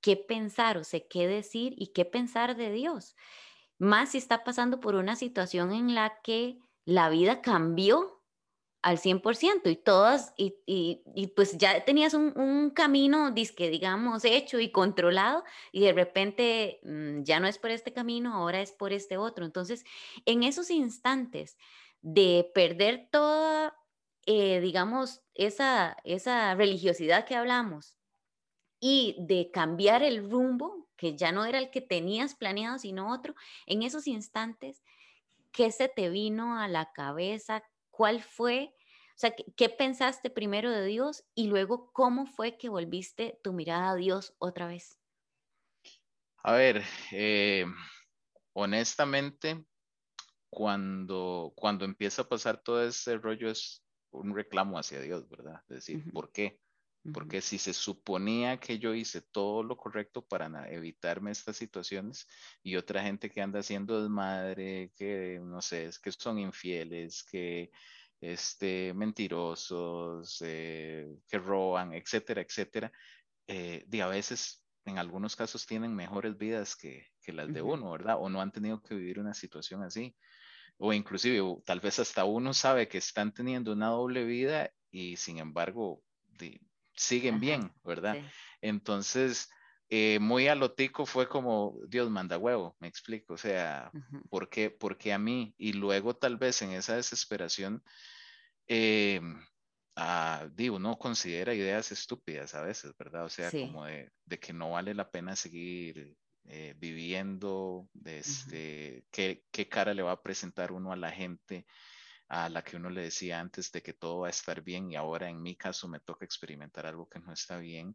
qué 0.00 0.16
pensar, 0.16 0.78
o 0.78 0.84
sea, 0.84 1.00
qué 1.08 1.26
decir 1.26 1.74
y 1.76 1.88
qué 1.88 2.04
pensar 2.04 2.56
de 2.56 2.72
Dios. 2.72 3.16
Más 3.78 4.10
si 4.10 4.18
está 4.18 4.44
pasando 4.44 4.80
por 4.80 4.94
una 4.94 5.16
situación 5.16 5.72
en 5.72 5.94
la 5.94 6.20
que 6.22 6.58
la 6.84 7.08
vida 7.08 7.42
cambió 7.42 8.21
al 8.82 8.98
100% 8.98 9.70
y 9.70 9.76
todas, 9.76 10.34
y, 10.36 10.56
y, 10.66 11.26
pues 11.28 11.56
ya 11.56 11.84
tenías 11.84 12.14
un, 12.14 12.36
un, 12.36 12.70
camino, 12.70 13.30
disque, 13.30 13.70
digamos, 13.70 14.24
hecho 14.24 14.58
y 14.58 14.72
controlado, 14.72 15.44
y 15.70 15.82
de 15.82 15.92
repente 15.92 16.80
mm, 16.82 17.22
ya 17.22 17.38
no 17.38 17.46
es 17.46 17.58
por 17.58 17.70
este 17.70 17.92
camino, 17.92 18.34
ahora 18.34 18.60
es 18.60 18.72
por 18.72 18.92
este 18.92 19.16
otro. 19.16 19.44
Entonces, 19.44 19.84
en 20.26 20.42
esos 20.42 20.70
instantes 20.70 21.56
de 22.00 22.50
perder 22.54 23.08
toda, 23.12 23.76
eh, 24.26 24.60
digamos, 24.60 25.22
esa, 25.34 25.96
esa 26.04 26.54
religiosidad 26.56 27.24
que 27.24 27.36
hablamos 27.36 27.96
y 28.80 29.14
de 29.20 29.52
cambiar 29.52 30.02
el 30.02 30.28
rumbo, 30.28 30.88
que 30.96 31.16
ya 31.16 31.30
no 31.30 31.44
era 31.44 31.58
el 31.58 31.70
que 31.70 31.80
tenías 31.80 32.34
planeado, 32.34 32.78
sino 32.78 33.12
otro, 33.12 33.36
en 33.66 33.84
esos 33.84 34.08
instantes, 34.08 34.82
¿qué 35.52 35.70
se 35.70 35.88
te 35.88 36.08
vino 36.10 36.58
a 36.58 36.66
la 36.66 36.92
cabeza? 36.92 37.62
¿Cuál 38.02 38.20
fue? 38.20 38.74
O 39.10 39.14
sea, 39.14 39.32
¿qué, 39.56 39.68
pensaste 39.68 40.28
primero 40.28 40.72
de 40.72 40.84
Dios 40.84 41.22
y 41.36 41.46
luego 41.46 41.92
cómo 41.92 42.26
fue 42.26 42.58
que 42.58 42.68
volviste 42.68 43.38
tu 43.44 43.52
mirada 43.52 43.90
a 43.90 43.94
Dios 43.94 44.34
otra 44.40 44.66
vez? 44.66 44.98
A 46.38 46.54
ver, 46.54 46.82
eh, 47.12 47.64
honestamente, 48.54 49.64
cuando, 50.50 51.52
cuando 51.54 51.84
empieza 51.84 52.22
a 52.22 52.28
pasar 52.28 52.60
todo 52.60 52.82
ese 52.84 53.18
rollo 53.18 53.48
es 53.48 53.84
un 54.10 54.34
reclamo 54.34 54.80
hacia 54.80 55.00
Dios, 55.00 55.28
¿verdad? 55.28 55.62
Es 55.68 55.76
decir, 55.76 56.04
¿por 56.12 56.32
qué? 56.32 56.60
Porque 57.12 57.40
si 57.40 57.58
se 57.58 57.72
suponía 57.72 58.60
que 58.60 58.78
yo 58.78 58.94
hice 58.94 59.22
todo 59.22 59.64
lo 59.64 59.76
correcto 59.76 60.24
para 60.24 60.70
evitarme 60.70 61.32
estas 61.32 61.56
situaciones 61.56 62.28
y 62.62 62.76
otra 62.76 63.02
gente 63.02 63.28
que 63.28 63.42
anda 63.42 63.58
haciendo 63.58 64.00
desmadre, 64.00 64.92
que 64.94 65.40
no 65.42 65.60
sé, 65.60 65.86
es 65.86 65.98
que 65.98 66.12
son 66.12 66.38
infieles, 66.38 67.24
que 67.24 67.72
este, 68.20 68.94
mentirosos, 68.94 70.40
eh, 70.46 71.08
que 71.28 71.38
roban, 71.38 71.92
etcétera, 71.92 72.40
etcétera, 72.40 72.92
eh, 73.48 73.84
a 74.00 74.06
veces 74.06 74.64
en 74.84 74.98
algunos 74.98 75.34
casos 75.34 75.66
tienen 75.66 75.94
mejores 75.94 76.38
vidas 76.38 76.76
que, 76.76 77.08
que 77.20 77.32
las 77.32 77.52
de 77.52 77.62
uno, 77.62 77.90
¿verdad? 77.90 78.16
O 78.20 78.28
no 78.28 78.40
han 78.40 78.52
tenido 78.52 78.80
que 78.80 78.94
vivir 78.94 79.18
una 79.18 79.34
situación 79.34 79.82
así. 79.82 80.16
O 80.78 80.92
inclusive, 80.92 81.40
tal 81.64 81.80
vez 81.80 81.98
hasta 81.98 82.24
uno 82.24 82.54
sabe 82.54 82.88
que 82.88 82.98
están 82.98 83.32
teniendo 83.34 83.72
una 83.72 83.88
doble 83.88 84.24
vida 84.24 84.72
y 84.90 85.16
sin 85.16 85.38
embargo 85.38 86.02
siguen 86.94 87.40
bien, 87.40 87.72
¿verdad? 87.84 88.16
Entonces, 88.60 89.50
eh, 89.88 90.18
muy 90.20 90.48
a 90.48 90.54
lo 90.54 90.72
tico 90.72 91.04
fue 91.04 91.28
como, 91.28 91.78
Dios 91.86 92.08
manda 92.10 92.38
huevo, 92.38 92.76
me 92.80 92.88
explico, 92.88 93.34
o 93.34 93.36
sea, 93.36 93.90
¿por, 94.30 94.48
qué, 94.48 94.70
¿por, 94.70 94.96
qué, 94.96 95.12
a 95.12 95.18
mí? 95.18 95.54
Y 95.58 95.74
luego 95.74 96.16
tal 96.16 96.36
vez 96.36 96.62
en 96.62 96.72
esa 96.72 96.96
desesperación, 96.96 97.82
eh, 98.66 99.20
ah, 99.96 100.48
digo, 100.54 100.76
uno 100.76 100.98
considera 100.98 101.54
ideas 101.54 101.92
estúpidas 101.92 102.54
a 102.54 102.62
veces, 102.62 102.92
¿verdad? 102.98 103.24
O 103.24 103.28
sea, 103.28 103.50
como 103.50 103.84
de, 103.84 104.10
de, 104.24 104.38
que 104.38 104.52
no 104.52 104.70
vale 104.70 104.94
la 104.94 105.10
pena 105.10 105.36
seguir 105.36 106.16
eh, 106.46 106.74
viviendo, 106.78 107.88
este, 108.04 109.04
qué, 109.10 109.44
qué 109.50 109.68
cara 109.68 109.94
le 109.94 110.02
va 110.02 110.12
a 110.12 110.22
presentar 110.22 110.72
uno 110.72 110.92
a 110.92 110.96
la 110.96 111.10
gente 111.10 111.66
a 112.32 112.48
la 112.48 112.64
que 112.64 112.76
uno 112.76 112.88
le 112.88 113.02
decía 113.02 113.40
antes 113.40 113.70
de 113.72 113.82
que 113.82 113.92
todo 113.92 114.20
va 114.20 114.28
a 114.28 114.30
estar 114.30 114.62
bien 114.62 114.90
y 114.90 114.96
ahora 114.96 115.28
en 115.28 115.42
mi 115.42 115.54
caso 115.54 115.86
me 115.86 116.00
toca 116.00 116.24
experimentar 116.24 116.86
algo 116.86 117.06
que 117.06 117.18
no 117.18 117.30
está 117.30 117.58
bien. 117.58 117.94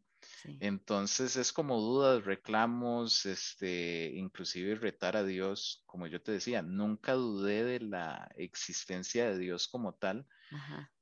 Entonces 0.59 1.35
es 1.37 1.51
como 1.51 1.79
dudas, 1.79 2.23
reclamos, 2.23 3.25
este, 3.25 4.11
inclusive 4.13 4.75
retar 4.75 5.17
a 5.17 5.23
Dios, 5.23 5.81
como 5.87 6.05
yo 6.05 6.21
te 6.21 6.33
decía, 6.33 6.61
nunca 6.61 7.13
dudé 7.13 7.63
de 7.63 7.79
la 7.79 8.29
existencia 8.35 9.27
de 9.27 9.39
Dios 9.39 9.67
como 9.67 9.95
tal, 9.95 10.27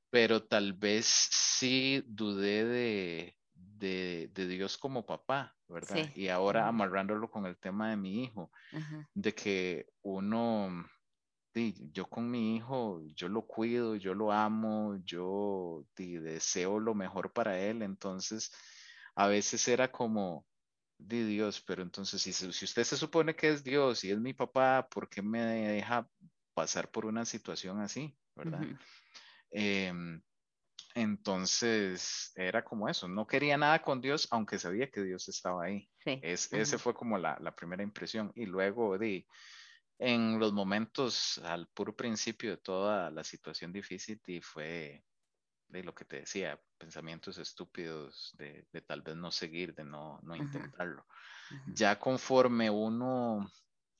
pero 0.09 0.41
tal 0.43 0.71
vez 0.71 1.05
sí 1.05 2.05
dudé 2.07 2.63
de, 2.63 3.37
de, 3.53 4.47
Dios 4.47 4.77
como 4.77 5.05
papá, 5.05 5.53
¿verdad? 5.67 6.09
Y 6.15 6.29
ahora 6.29 6.69
amarrándolo 6.69 7.29
con 7.29 7.45
el 7.45 7.57
tema 7.57 7.89
de 7.89 7.97
mi 7.97 8.23
hijo, 8.23 8.49
de 9.13 9.35
que 9.35 9.87
uno 10.03 10.87
yo 11.55 12.05
con 12.05 12.29
mi 12.29 12.55
hijo, 12.55 13.01
yo 13.15 13.29
lo 13.29 13.43
cuido, 13.43 13.95
yo 13.95 14.13
lo 14.13 14.31
amo, 14.31 14.99
yo 15.05 15.85
deseo 15.95 16.79
lo 16.79 16.93
mejor 16.93 17.31
para 17.31 17.59
él, 17.59 17.81
entonces 17.81 18.51
a 19.15 19.27
veces 19.27 19.67
era 19.67 19.91
como, 19.91 20.45
de 20.97 21.25
Dios, 21.25 21.61
pero 21.61 21.83
entonces 21.83 22.21
si, 22.21 22.33
si 22.33 22.65
usted 22.65 22.83
se 22.83 22.97
supone 22.97 23.35
que 23.35 23.49
es 23.49 23.63
Dios 23.63 24.03
y 24.03 24.11
es 24.11 24.19
mi 24.19 24.33
papá, 24.33 24.87
¿por 24.89 25.09
qué 25.09 25.21
me 25.21 25.43
deja 25.43 26.09
pasar 26.53 26.89
por 26.89 27.05
una 27.05 27.25
situación 27.25 27.79
así? 27.79 28.15
¿Verdad? 28.35 28.61
Em, 29.51 30.21
entonces 30.93 32.31
era 32.35 32.63
como 32.63 32.87
eso, 32.89 33.07
no 33.07 33.27
quería 33.27 33.57
nada 33.57 33.81
con 33.81 34.01
Dios, 34.01 34.27
aunque 34.31 34.59
sabía 34.59 34.89
que 34.89 35.03
Dios 35.03 35.27
estaba 35.27 35.65
ahí. 35.65 35.89
Es, 36.05 36.51
Ese 36.53 36.77
fue 36.77 36.93
como 36.93 37.17
la, 37.17 37.37
la, 37.41 37.55
primera 37.55 37.83
impresión. 37.83 38.31
Y 38.35 38.45
luego 38.45 38.97
de, 38.97 39.25
en 39.97 40.39
los 40.39 40.53
momentos 40.53 41.37
al 41.39 41.67
puro 41.67 41.95
principio 41.95 42.51
de 42.51 42.57
toda 42.57 43.09
la 43.11 43.23
situación 43.23 43.71
difícil, 43.71 44.21
y 44.27 44.41
fue 44.41 45.03
de 45.67 45.83
lo 45.83 45.93
que 45.95 46.05
te 46.05 46.19
decía, 46.21 46.59
pensamientos 46.77 47.37
estúpidos 47.37 48.33
de, 48.37 48.67
de 48.71 48.81
tal 48.81 49.01
vez 49.01 49.15
no 49.15 49.31
seguir, 49.31 49.73
de 49.73 49.83
no, 49.83 50.19
no 50.23 50.35
intentarlo. 50.35 51.05
Ya 51.67 51.97
conforme 51.99 52.69
uno, 52.69 53.51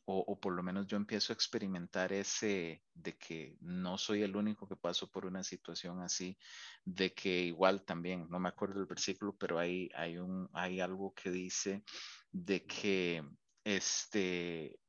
o, 0.06 0.20
o, 0.20 0.40
por 0.40 0.54
lo 0.54 0.62
menos 0.62 0.86
yo 0.88 0.98
empiezo 0.98 1.34
a 1.34 1.36
experimentar 1.36 2.14
ese 2.14 2.84
de 2.94 3.18
que 3.18 3.58
no 3.62 3.98
soy 3.98 4.22
el 4.22 4.36
único 4.36 4.68
que 4.68 4.75
paso 4.75 5.10
por 5.10 5.25
una 5.25 5.44
situación 5.44 6.02
así, 6.02 6.38
de 6.84 7.14
que 7.14 7.42
igual 7.44 7.84
también, 7.84 8.28
no 8.30 8.40
me 8.40 8.50
acuerdo 8.50 8.80
el 8.80 8.86
versículo, 8.86 9.36
pero 9.36 9.58
hay, 9.58 9.90
hay, 9.96 10.18
un, 10.18 10.50
hay 10.54 10.80
algo 10.80 11.14
que 11.14 11.32
dice 11.32 11.84
de 12.32 12.66
que 12.66 13.24
este, 13.64 14.80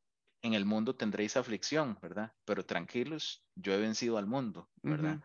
en 0.43 0.55
el 0.55 0.65
mundo 0.65 0.95
tendréis 0.95 1.37
aflicción, 1.37 1.99
¿verdad? 2.01 2.33
Pero 2.45 2.65
tranquilos, 2.65 3.45
yo 3.55 3.73
he 3.73 3.79
vencido 3.79 4.19
al 4.19 4.27
mundo, 4.27 4.71
¿verdad? 4.83 5.21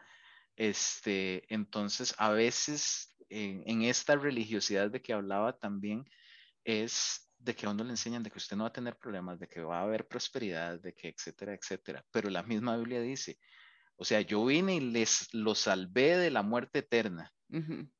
Este, 0.55 1.43
entonces, 1.53 2.13
a 2.17 2.29
veces 2.29 3.11
en, 3.31 3.81
esta 3.83 4.15
religiosidad 4.15 4.91
de 4.91 5.01
que 5.01 5.13
hablaba 5.13 5.57
también 5.57 6.05
es 6.63 7.29
de 7.39 7.55
que 7.55 7.65
a 7.65 7.69
uno 7.69 7.83
le 7.83 7.91
enseñan 7.91 8.21
de 8.21 8.29
que 8.29 8.37
usted 8.37 8.55
no 8.55 8.63
va 8.63 8.69
a 8.69 8.73
tener 8.73 8.97
problemas, 8.97 9.39
de 9.39 9.47
que 9.47 9.61
va 9.61 9.79
a 9.79 9.83
haber 9.83 10.07
prosperidad, 10.07 10.79
de 10.79 10.93
que 10.93 11.07
etcétera, 11.09 11.53
etcétera. 11.53 12.05
Pero 12.11 12.29
la 12.29 12.43
misma 12.43 12.77
Biblia 12.77 13.01
dice, 13.01 13.39
o 13.95 14.05
sea, 14.05 14.21
yo 14.21 14.45
vine 14.45 14.75
y 14.75 14.79
les 14.79 15.33
lo 15.33 15.55
salvé 15.55 16.17
de 16.17 16.29
la 16.29 16.43
muerte 16.43 16.79
eterna, 16.79 17.33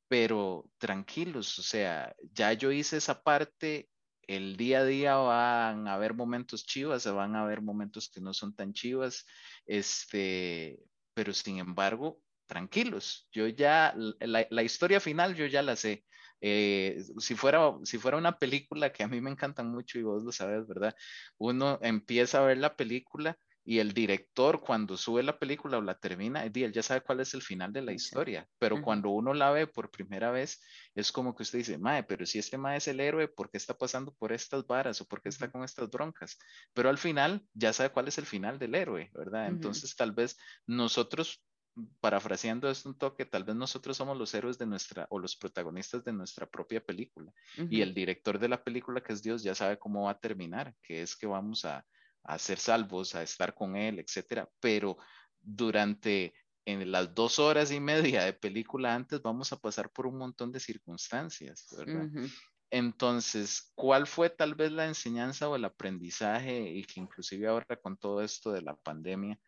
pero 0.07 0.69
tranquilos, 0.77 1.57
o 1.59 1.63
sea, 1.63 2.13
ya 2.33 2.53
yo 2.53 2.71
hice 2.71 2.97
esa 2.97 3.23
parte, 3.23 3.89
el 4.27 4.57
día 4.57 4.79
a 4.79 4.85
día 4.85 5.15
van 5.15 5.87
a 5.87 5.95
haber 5.95 6.13
momentos 6.13 6.65
chivas, 6.65 7.05
van 7.05 7.35
a 7.35 7.43
haber 7.43 7.61
momentos 7.61 8.09
que 8.09 8.21
no 8.21 8.33
son 8.33 8.55
tan 8.55 8.73
chivas, 8.73 9.25
este, 9.65 10.79
pero 11.13 11.33
sin 11.33 11.59
embargo, 11.59 12.21
tranquilos, 12.47 13.27
yo 13.31 13.47
ya, 13.47 13.95
la, 13.95 14.63
historia 14.63 14.99
final 14.99 15.35
yo 15.35 15.45
ya 15.45 15.61
la 15.61 15.75
sé. 15.75 16.05
Eh, 16.43 17.03
si, 17.19 17.35
fuera, 17.35 17.73
si 17.83 17.97
fuera 17.99 18.17
una 18.17 18.39
película 18.39 18.91
que 18.91 19.03
a 19.03 19.07
mí 19.07 19.21
me 19.21 19.29
encantan 19.29 19.69
mucho 19.71 19.99
y 19.99 20.03
vos 20.03 20.23
lo 20.23 20.31
sabes, 20.31 20.67
¿verdad? 20.67 20.95
Uno 21.37 21.79
empieza 21.81 22.39
a 22.39 22.45
ver 22.45 22.57
la 22.57 22.75
película 22.75 23.37
y 23.63 23.79
el 23.79 23.93
director 23.93 24.59
cuando 24.59 24.97
sube 24.97 25.21
la 25.21 25.37
película 25.37 25.77
o 25.77 25.81
la 25.81 25.95
termina, 25.95 26.43
él 26.43 26.73
ya 26.73 26.81
sabe 26.81 27.01
cuál 27.01 27.19
es 27.19 27.33
el 27.33 27.41
final 27.41 27.71
de 27.71 27.81
la 27.81 27.93
historia, 27.93 28.47
pero 28.57 28.81
cuando 28.81 29.09
uno 29.09 29.33
la 29.33 29.51
ve 29.51 29.67
por 29.67 29.91
primera 29.91 30.31
vez, 30.31 30.61
es 30.95 31.11
como 31.11 31.35
que 31.35 31.43
usted 31.43 31.59
dice, 31.59 31.77
mae, 31.77 32.03
pero 32.03 32.25
si 32.25 32.39
este 32.39 32.57
mae 32.57 32.77
es 32.77 32.87
el 32.87 32.99
héroe, 32.99 33.27
¿por 33.27 33.51
qué 33.51 33.57
está 33.57 33.77
pasando 33.77 34.13
por 34.15 34.33
estas 34.33 34.65
varas 34.65 34.99
o 35.01 35.05
por 35.05 35.21
qué 35.21 35.29
está 35.29 35.51
con 35.51 35.63
estas 35.63 35.89
broncas? 35.89 36.39
Pero 36.73 36.89
al 36.89 36.97
final 36.97 37.45
ya 37.53 37.71
sabe 37.71 37.91
cuál 37.91 38.07
es 38.07 38.17
el 38.17 38.25
final 38.25 38.57
del 38.57 38.73
héroe, 38.73 39.11
¿verdad? 39.13 39.47
Entonces 39.47 39.95
tal 39.95 40.11
vez 40.11 40.37
nosotros 40.65 41.43
parafraseando 41.99 42.69
esto 42.69 42.89
un 42.89 42.97
toque, 42.97 43.25
tal 43.25 43.43
vez 43.43 43.55
nosotros 43.55 43.95
somos 43.95 44.17
los 44.17 44.33
héroes 44.33 44.57
de 44.57 44.65
nuestra 44.65 45.07
o 45.09 45.19
los 45.19 45.37
protagonistas 45.37 46.03
de 46.03 46.13
nuestra 46.13 46.45
propia 46.45 46.83
película 46.83 47.31
y 47.69 47.81
el 47.81 47.93
director 47.93 48.39
de 48.39 48.49
la 48.49 48.63
película, 48.63 49.01
que 49.01 49.13
es 49.13 49.21
Dios, 49.21 49.43
ya 49.43 49.55
sabe 49.55 49.77
cómo 49.77 50.03
va 50.03 50.11
a 50.11 50.19
terminar, 50.19 50.75
que 50.81 51.01
es 51.01 51.15
que 51.15 51.27
vamos 51.27 51.63
a, 51.63 51.85
a 52.23 52.37
ser 52.37 52.59
salvos, 52.59 53.15
a 53.15 53.23
estar 53.23 53.53
con 53.53 53.75
Él, 53.75 53.99
etcétera. 53.99 54.49
Pero 54.59 54.97
durante 55.39 56.33
en 56.65 56.91
las 56.91 57.13
dos 57.15 57.39
horas 57.39 57.71
y 57.71 57.79
media 57.79 58.23
de 58.23 58.33
película 58.33 58.93
antes 58.93 59.21
vamos 59.21 59.51
a 59.51 59.57
pasar 59.57 59.89
por 59.89 60.05
un 60.05 60.17
montón 60.17 60.51
de 60.51 60.59
circunstancias, 60.59 61.67
¿verdad? 61.77 62.09
Entonces, 62.69 63.71
¿cuál 63.75 64.07
fue 64.07 64.29
tal 64.29 64.55
vez 64.55 64.71
la 64.71 64.85
enseñanza 64.85 65.49
o 65.49 65.55
el 65.55 65.65
aprendizaje 65.65 66.61
y 66.69 66.83
que 66.85 67.01
inclusive 67.01 67.47
ahora 67.47 67.75
con 67.81 67.97
todo 67.97 68.21
esto 68.21 68.51
de 68.51 68.61
la 68.61 68.75
pandemia 68.75 69.39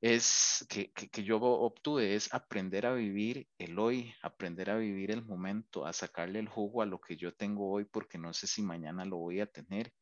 es 0.00 0.64
que, 0.68 0.92
que, 0.92 1.24
yo 1.24 1.38
obtuve 1.40 2.14
es 2.14 2.32
aprender 2.32 2.86
a 2.86 2.94
vivir 2.94 3.48
el 3.58 3.78
hoy, 3.78 4.14
aprender 4.22 4.70
a 4.70 4.76
vivir 4.76 5.10
el 5.10 5.24
momento, 5.24 5.86
a 5.86 5.92
sacarle 5.92 6.38
el 6.38 6.48
jugo 6.48 6.82
a 6.82 6.86
lo 6.86 7.00
que 7.00 7.16
yo 7.16 7.34
tengo 7.34 7.70
hoy 7.70 7.84
porque 7.84 8.16
no 8.16 8.32
sé 8.32 8.46
si 8.46 8.62
mañana 8.62 9.04
lo 9.04 9.16
voy 9.16 9.40
a 9.40 9.46
tener. 9.46 9.92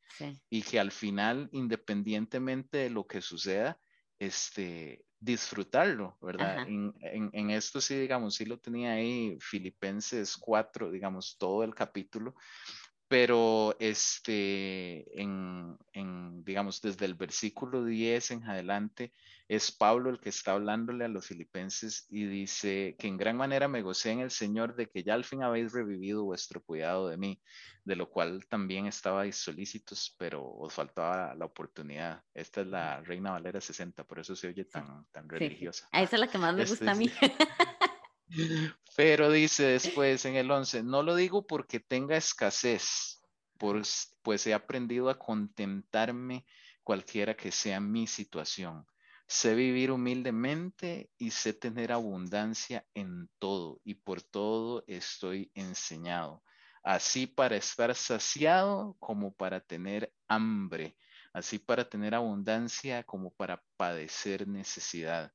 Y 0.50 0.62
que 0.62 0.78
al 0.78 0.92
final, 0.92 1.48
independientemente 1.52 2.78
de 2.78 2.90
lo 2.90 3.06
que 3.06 3.22
suceda, 3.22 3.80
este, 4.18 5.04
disfrutarlo, 5.18 6.18
¿verdad? 6.20 6.68
En, 6.68 6.94
en, 7.00 7.30
en, 7.32 7.50
esto 7.50 7.80
sí, 7.80 7.94
digamos, 7.96 8.34
sí 8.34 8.44
lo 8.44 8.58
tenía 8.58 8.92
ahí, 8.92 9.38
Filipenses 9.40 10.36
4, 10.36 10.90
digamos, 10.90 11.36
todo 11.38 11.64
el 11.64 11.74
capítulo, 11.74 12.34
pero 13.08 13.76
este, 13.78 15.20
en, 15.20 15.78
en, 15.92 16.44
digamos, 16.44 16.80
desde 16.82 17.06
el 17.06 17.14
versículo 17.14 17.84
10 17.84 18.32
en 18.32 18.44
adelante, 18.44 19.12
es 19.48 19.70
Pablo 19.70 20.10
el 20.10 20.18
que 20.18 20.30
está 20.30 20.52
hablándole 20.52 21.04
a 21.04 21.08
los 21.08 21.26
filipenses 21.26 22.06
y 22.10 22.26
dice 22.26 22.96
que 22.98 23.06
en 23.06 23.16
gran 23.16 23.36
manera 23.36 23.68
me 23.68 23.82
gocé 23.82 24.10
en 24.10 24.20
el 24.20 24.32
Señor 24.32 24.74
de 24.74 24.88
que 24.88 25.04
ya 25.04 25.14
al 25.14 25.24
fin 25.24 25.44
habéis 25.44 25.72
revivido 25.72 26.24
vuestro 26.24 26.60
cuidado 26.62 27.08
de 27.08 27.16
mí, 27.16 27.40
de 27.84 27.94
lo 27.94 28.10
cual 28.10 28.44
también 28.48 28.86
estabais 28.86 29.36
solícitos, 29.36 30.16
pero 30.18 30.44
os 30.44 30.72
faltaba 30.72 31.32
la 31.36 31.44
oportunidad. 31.44 32.24
Esta 32.34 32.62
es 32.62 32.66
la 32.66 33.00
Reina 33.02 33.32
Valera 33.32 33.60
60, 33.60 34.02
por 34.04 34.18
eso 34.18 34.34
se 34.34 34.48
oye 34.48 34.64
tan, 34.64 35.06
tan 35.12 35.28
religiosa. 35.28 35.88
Esa 35.92 36.16
es 36.16 36.20
la 36.20 36.26
que 36.26 36.38
más 36.38 36.54
me 36.54 36.62
este, 36.64 36.74
gusta 36.74 36.90
a 36.90 36.94
mí. 36.96 37.10
Pero 38.96 39.30
dice 39.30 39.64
después 39.64 40.24
en 40.24 40.36
el 40.36 40.50
11, 40.50 40.82
no 40.82 41.02
lo 41.02 41.14
digo 41.14 41.46
porque 41.46 41.80
tenga 41.80 42.16
escasez, 42.16 43.20
pues, 43.58 44.16
pues 44.22 44.46
he 44.46 44.54
aprendido 44.54 45.10
a 45.10 45.18
contentarme 45.18 46.44
cualquiera 46.82 47.36
que 47.36 47.52
sea 47.52 47.80
mi 47.80 48.06
situación. 48.06 48.86
Sé 49.28 49.54
vivir 49.54 49.90
humildemente 49.90 51.10
y 51.18 51.30
sé 51.30 51.52
tener 51.52 51.92
abundancia 51.92 52.86
en 52.94 53.28
todo 53.38 53.80
y 53.84 53.94
por 53.94 54.22
todo 54.22 54.84
estoy 54.86 55.50
enseñado, 55.54 56.44
así 56.82 57.26
para 57.26 57.56
estar 57.56 57.94
saciado 57.94 58.96
como 59.00 59.34
para 59.34 59.60
tener 59.60 60.12
hambre, 60.28 60.96
así 61.32 61.58
para 61.58 61.88
tener 61.88 62.14
abundancia 62.14 63.02
como 63.02 63.32
para 63.32 63.64
padecer 63.76 64.46
necesidad 64.46 65.32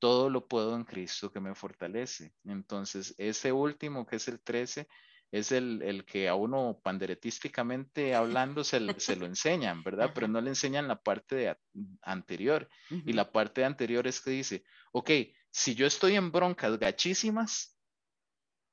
todo 0.00 0.30
lo 0.30 0.48
puedo 0.48 0.74
en 0.74 0.84
Cristo 0.84 1.30
que 1.30 1.38
me 1.38 1.54
fortalece. 1.54 2.32
Entonces, 2.44 3.14
ese 3.18 3.52
último, 3.52 4.06
que 4.06 4.16
es 4.16 4.26
el 4.26 4.40
13, 4.40 4.88
es 5.30 5.52
el, 5.52 6.04
que 6.06 6.28
a 6.28 6.34
uno 6.34 6.80
panderetísticamente 6.82 8.14
hablando 8.14 8.64
se, 8.64 8.98
se 8.98 9.14
lo 9.14 9.26
enseñan, 9.26 9.82
¿verdad? 9.84 10.10
Pero 10.12 10.26
no 10.26 10.40
le 10.40 10.48
enseñan 10.48 10.88
la 10.88 11.00
parte 11.00 11.36
de 11.36 11.56
anterior. 12.02 12.68
Y 12.90 13.12
la 13.12 13.30
parte 13.30 13.64
anterior 13.64 14.06
es 14.06 14.20
que 14.20 14.30
dice, 14.30 14.64
ok, 14.92 15.10
si 15.50 15.74
yo 15.74 15.86
estoy 15.86 16.16
en 16.16 16.32
broncas 16.32 16.78
gachísimas, 16.78 17.76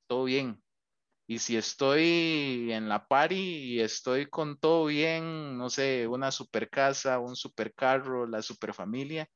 todo 0.08 0.24
bien. 0.24 0.63
Y 1.30 1.40
si 1.40 1.58
estoy 1.58 2.72
en 2.72 2.88
la 2.88 3.06
pari 3.06 3.36
y 3.38 3.82
estoy 3.82 4.28
con 4.28 4.58
todo 4.58 4.86
bien, 4.86 5.58
no 5.58 5.70
sé, 5.70 6.08
una 6.08 6.32
super 6.32 6.70
casa, 6.70 7.20
un 7.20 7.36
super 7.36 7.74
carro, 7.74 8.26
la 8.26 8.42
super 8.42 8.74
familia, 8.74 9.30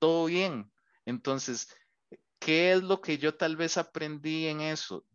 todo 0.00 0.26
bien. 0.26 0.70
Entonces, 1.08 1.74
¿qué 2.38 2.72
es 2.72 2.82
lo 2.82 3.00
que 3.00 3.16
yo 3.16 3.34
tal 3.34 3.56
vez 3.56 3.78
aprendí 3.78 4.46
en 4.46 4.60
eso, 4.60 5.06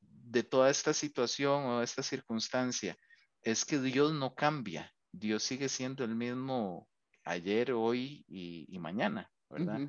de 0.00 0.42
toda 0.42 0.70
esta 0.70 0.94
situación 0.94 1.64
o 1.64 1.82
esta 1.82 2.02
circunstancia? 2.02 2.96
Es 3.42 3.66
que 3.66 3.78
Dios 3.78 4.14
no 4.14 4.34
cambia, 4.34 4.94
Dios 5.12 5.42
sigue 5.42 5.68
siendo 5.68 6.04
el 6.04 6.16
mismo 6.16 6.88
ayer, 7.24 7.72
hoy 7.72 8.24
y, 8.26 8.78
mañana, 8.78 9.30
¿verdad? 9.50 9.80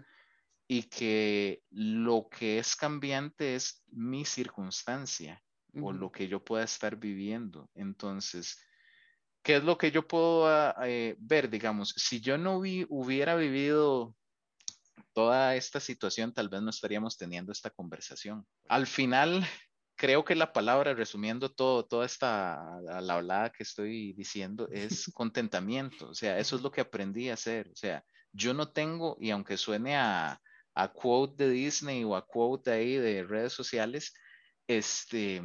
Y 0.67 0.83
que 0.83 1.63
lo 1.69 2.27
que 2.29 2.59
es 2.59 2.75
cambiante 2.75 3.55
es 3.55 3.85
mi 3.87 4.25
circunstancia 4.25 5.41
o 5.81 5.93
lo 5.93 6.11
que 6.11 6.27
yo 6.27 6.43
pueda 6.43 6.65
estar 6.65 6.97
viviendo. 6.97 7.69
Entonces, 7.73 8.59
¿qué 9.41 9.55
es 9.55 9.63
lo 9.63 9.77
que 9.77 9.91
yo 9.91 10.05
puedo 10.05 10.45
ah, 10.45 10.75
eh, 10.83 11.15
ver? 11.19 11.49
Digamos, 11.49 11.93
si 11.95 12.19
yo 12.19 12.37
no 12.37 12.57
hubiera 12.57 13.35
vivido 13.35 14.13
toda 15.13 15.55
esta 15.55 15.79
situación, 15.79 16.33
tal 16.33 16.49
vez 16.49 16.61
no 16.61 16.69
estaríamos 16.69 17.17
teniendo 17.17 17.51
esta 17.51 17.69
conversación. 17.69 18.45
Al 18.67 18.87
final, 18.87 19.45
creo 19.95 20.23
que 20.25 20.35
la 20.35 20.53
palabra, 20.53 20.93
resumiendo 20.93 21.49
todo, 21.49 21.85
toda 21.85 22.05
esta, 22.05 22.79
la 22.81 23.13
hablada 23.13 23.51
que 23.51 23.63
estoy 23.63 24.13
diciendo, 24.13 24.67
es 24.71 25.11
contentamiento. 25.13 26.09
O 26.09 26.13
sea, 26.13 26.37
eso 26.37 26.55
es 26.55 26.61
lo 26.61 26.71
que 26.71 26.81
aprendí 26.81 27.29
a 27.29 27.35
hacer. 27.35 27.69
O 27.69 27.75
sea, 27.75 28.03
yo 28.31 28.53
no 28.53 28.71
tengo, 28.71 29.17
y 29.19 29.29
aunque 29.29 29.57
suene 29.57 29.95
a, 29.95 30.39
a 30.75 30.87
quote 30.91 31.47
de 31.47 31.49
Disney 31.51 32.03
o 32.03 32.15
a 32.15 32.25
quote 32.25 32.71
ahí 32.71 32.95
de 32.97 33.23
redes 33.23 33.53
sociales, 33.53 34.13
este, 34.67 35.41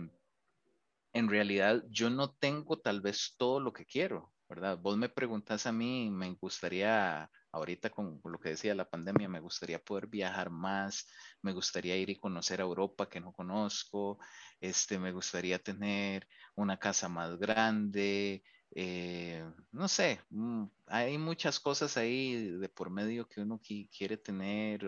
en 1.13 1.29
realidad 1.29 1.85
yo 1.91 2.11
no 2.11 2.33
tengo 2.35 2.79
tal 2.79 3.01
vez 3.01 3.35
todo 3.37 3.61
lo 3.61 3.73
que 3.73 3.85
quiero, 3.85 4.33
¿verdad? 4.49 4.79
Vos 4.79 4.97
me 4.97 5.09
preguntas 5.09 5.67
a 5.67 5.73
mí, 5.73 6.11
me 6.11 6.33
gustaría, 6.35 7.31
ahorita 7.53 7.91
con 7.91 8.21
lo 8.25 8.39
que 8.39 8.51
decía 8.51 8.75
la 8.75 8.89
pandemia, 8.89 9.29
me 9.29 9.41
gustaría 9.41 9.83
poder 9.83 10.07
viajar 10.07 10.51
más, 10.51 11.09
me 11.43 11.53
gustaría 11.53 11.97
ir 11.97 12.11
y 12.11 12.17
conocer 12.17 12.61
a 12.61 12.65
Europa 12.65 13.09
que 13.09 13.21
no 13.21 13.33
conozco, 13.33 14.19
este, 14.61 14.99
me 14.99 15.13
gustaría 15.13 15.59
tener 15.59 16.29
una 16.55 16.79
casa 16.79 17.09
más 17.09 17.39
grande, 17.39 18.43
eh, 18.75 19.45
no 19.73 19.89
sé, 19.89 20.21
mm, 20.31 20.65
hay 20.87 21.19
muchas 21.19 21.59
cosas 21.61 21.97
ahí 21.97 22.51
de 22.59 22.69
por 22.69 22.91
medio 22.91 23.29
que 23.29 23.41
uno 23.41 23.61
quiere 23.61 24.17
tener, 24.19 24.87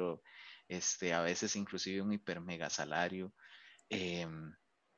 este, 0.69 1.15
a 1.15 1.23
veces 1.23 1.57
inclusive 1.57 2.03
un 2.03 2.13
hiper 2.13 2.41
mega 2.41 2.71
salario, 2.71 3.35
em, 3.89 4.55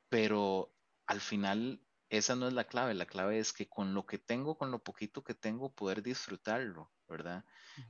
pero 0.09 0.73
al 1.07 1.21
final 1.21 1.81
esa 2.09 2.35
no 2.35 2.47
es 2.47 2.53
la 2.53 2.65
clave, 2.65 2.93
la 2.93 3.07
clave 3.07 3.39
es 3.39 3.53
que 3.53 3.67
con 3.69 3.93
lo 3.95 4.05
que 4.05 4.19
tengo, 4.19 4.57
con 4.57 4.71
lo 4.71 4.83
poquito 4.83 5.23
que 5.23 5.33
tengo, 5.33 5.73
poder 5.73 6.03
disfrutarlo, 6.03 6.92
¿verdad? 7.07 7.43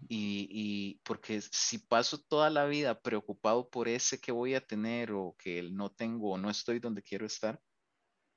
Y, 0.08 0.48
y, 0.50 1.02
porque 1.04 1.42
si 1.42 1.78
paso 1.78 2.18
toda 2.18 2.50
la 2.50 2.66
vida 2.66 3.02
preocupado 3.02 3.70
por 3.70 3.88
ese 3.88 4.20
que 4.20 4.32
voy 4.32 4.56
a 4.56 4.66
tener 4.66 5.12
o 5.12 5.36
que 5.38 5.64
no 5.64 5.92
tengo 5.92 6.32
o 6.32 6.38
no 6.38 6.50
estoy 6.50 6.80
donde 6.80 7.04
quiero 7.04 7.26
estar, 7.26 7.60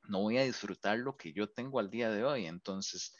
no 0.09 0.21
voy 0.21 0.39
a 0.39 0.45
disfrutar 0.45 0.99
lo 0.99 1.17
que 1.17 1.33
yo 1.33 1.51
tengo 1.51 1.79
al 1.79 1.91
día 1.91 2.11
de 2.11 2.25
hoy. 2.25 2.47
Entonces, 2.47 3.15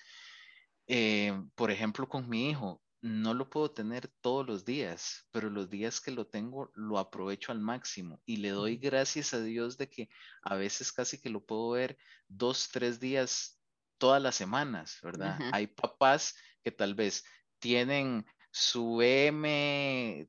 eh, 0.87 1.33
por 1.55 1.71
ejemplo, 1.71 2.09
con 2.09 2.29
mi 2.29 2.51
hijo, 2.51 2.83
no 3.03 3.35
lo 3.35 3.49
puedo 3.49 3.71
tener 3.71 4.09
todos 4.21 4.47
los 4.47 4.65
días, 4.65 5.27
pero 5.31 5.51
los 5.51 5.71
días 5.71 6.01
que 6.01 6.11
lo 6.11 6.27
tengo 6.27 6.71
lo 6.75 6.99
aprovecho 6.99 7.53
al 7.53 7.61
máximo 7.61 8.21
y 8.25 8.39
le 8.39 8.51
doy 8.51 8.77
gracias 8.77 9.35
a 9.35 9.41
Dios 9.41 9.77
de 9.77 9.89
que 9.89 10.09
a 10.43 10.57
veces 10.57 10.93
casi 10.93 11.21
que 11.21 11.31
lo 11.31 11.45
puedo 11.45 11.71
ver 11.71 11.99
dos, 12.27 12.69
tres 12.73 12.99
días 12.99 13.61
todas 13.99 14.21
las 14.21 14.35
semanas, 14.35 14.99
¿verdad? 15.03 15.39
Hay 15.53 15.69
papás 15.69 16.35
que 16.63 16.73
tal 16.73 16.95
vez 16.95 17.25
tienen 17.67 18.25
su 18.53 19.03
M 19.03 20.29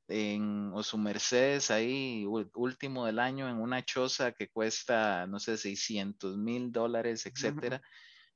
o 0.73 0.81
su 0.83 0.97
Mercedes 0.97 1.69
ahí 1.69 2.25
último 2.25 3.05
del 3.05 3.19
año 3.19 3.47
en 3.47 3.57
una 3.57 3.85
choza 3.85 4.31
que 4.31 4.49
cuesta, 4.49 5.27
no 5.27 5.39
sé, 5.39 5.55
600 5.55 6.35
mil 6.35 6.71
dólares, 6.71 7.27
etcétera, 7.27 7.79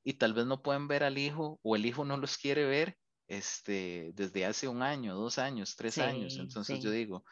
y 0.04 0.12
tal 0.14 0.34
vez 0.34 0.46
no 0.46 0.62
pueden 0.62 0.86
ver 0.86 1.02
al 1.02 1.18
hijo 1.18 1.58
o 1.64 1.74
el 1.74 1.84
hijo 1.84 2.04
no 2.04 2.16
los 2.16 2.38
quiere 2.38 2.64
ver 2.64 2.96
este, 3.26 4.12
desde 4.14 4.46
hace 4.46 4.68
un 4.68 4.82
año, 4.82 5.16
dos 5.16 5.38
años, 5.38 5.74
tres 5.74 5.98
años. 5.98 6.38
Entonces 6.38 6.78
yo 6.78 6.92
digo, 6.92 7.24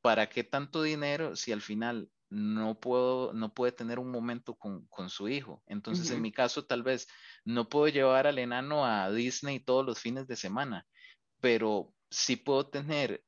¿para 0.00 0.30
qué 0.30 0.44
tanto 0.44 0.82
dinero 0.82 1.36
si 1.36 1.52
al 1.52 1.60
final 1.60 2.08
no 2.30 2.80
puedo, 2.80 3.34
no 3.34 3.52
puede 3.52 3.72
tener 3.72 3.98
un 3.98 4.10
momento 4.10 4.54
con, 4.54 4.86
con 4.86 5.10
su 5.10 5.28
hijo? 5.28 5.62
Entonces, 5.66 6.10
en 6.10 6.22
mi 6.22 6.32
caso, 6.32 6.64
tal 6.64 6.82
vez 6.82 7.06
no 7.44 7.68
puedo 7.68 7.88
llevar 7.88 8.26
al 8.26 8.38
enano 8.38 8.86
a 8.86 9.10
Disney 9.10 9.60
todos 9.60 9.84
los 9.84 9.98
fines 9.98 10.26
de 10.26 10.36
semana, 10.36 10.86
pero 11.40 11.94
sí 12.10 12.36
puedo 12.36 12.68
tener 12.68 13.24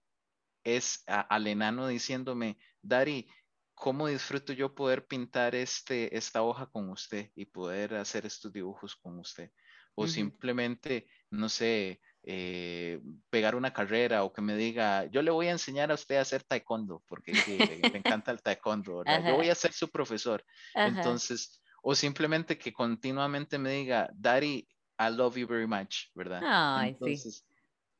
es 0.64 1.02
al 1.06 1.46
enano 1.46 1.86
diciéndome, 1.88 2.58
Dari, 2.82 3.28
¿cómo 3.74 4.08
disfruto 4.08 4.52
yo 4.52 4.74
poder 4.74 5.06
pintar 5.06 5.54
este, 5.54 6.16
esta 6.16 6.42
hoja 6.42 6.66
con 6.66 6.90
usted 6.90 7.30
y 7.34 7.46
poder 7.46 7.94
hacer 7.94 8.26
estos 8.26 8.52
dibujos 8.52 8.96
con 8.96 9.18
usted? 9.18 9.50
O 9.94 10.06
simplemente, 10.06 11.08
no 11.30 11.48
sé, 11.48 12.00
eh, 12.22 13.00
pegar 13.28 13.54
una 13.54 13.72
carrera 13.72 14.24
o 14.24 14.32
que 14.32 14.40
me 14.40 14.56
diga, 14.56 15.06
yo 15.06 15.20
le 15.20 15.30
voy 15.30 15.48
a 15.48 15.52
enseñar 15.52 15.90
a 15.90 15.94
usted 15.94 16.16
a 16.16 16.20
hacer 16.22 16.42
taekwondo, 16.42 17.02
porque 17.06 17.32
me 17.32 17.98
encanta 17.98 18.30
el 18.30 18.40
taekwondo, 18.40 19.02
yo 19.04 19.36
voy 19.36 19.50
a 19.50 19.54
ser 19.54 19.72
su 19.72 19.88
profesor. 19.90 20.44
Entonces, 20.74 21.62
o 21.82 21.94
simplemente 21.94 22.56
que 22.56 22.72
continuamente 22.72 23.58
me 23.58 23.70
diga, 23.72 24.10
Daddy, 24.14 24.66
I 24.98 25.10
love 25.10 25.36
you 25.36 25.46
very 25.46 25.66
much, 25.66 26.06
¿verdad? 26.14 26.40
Entonces, 26.86 27.44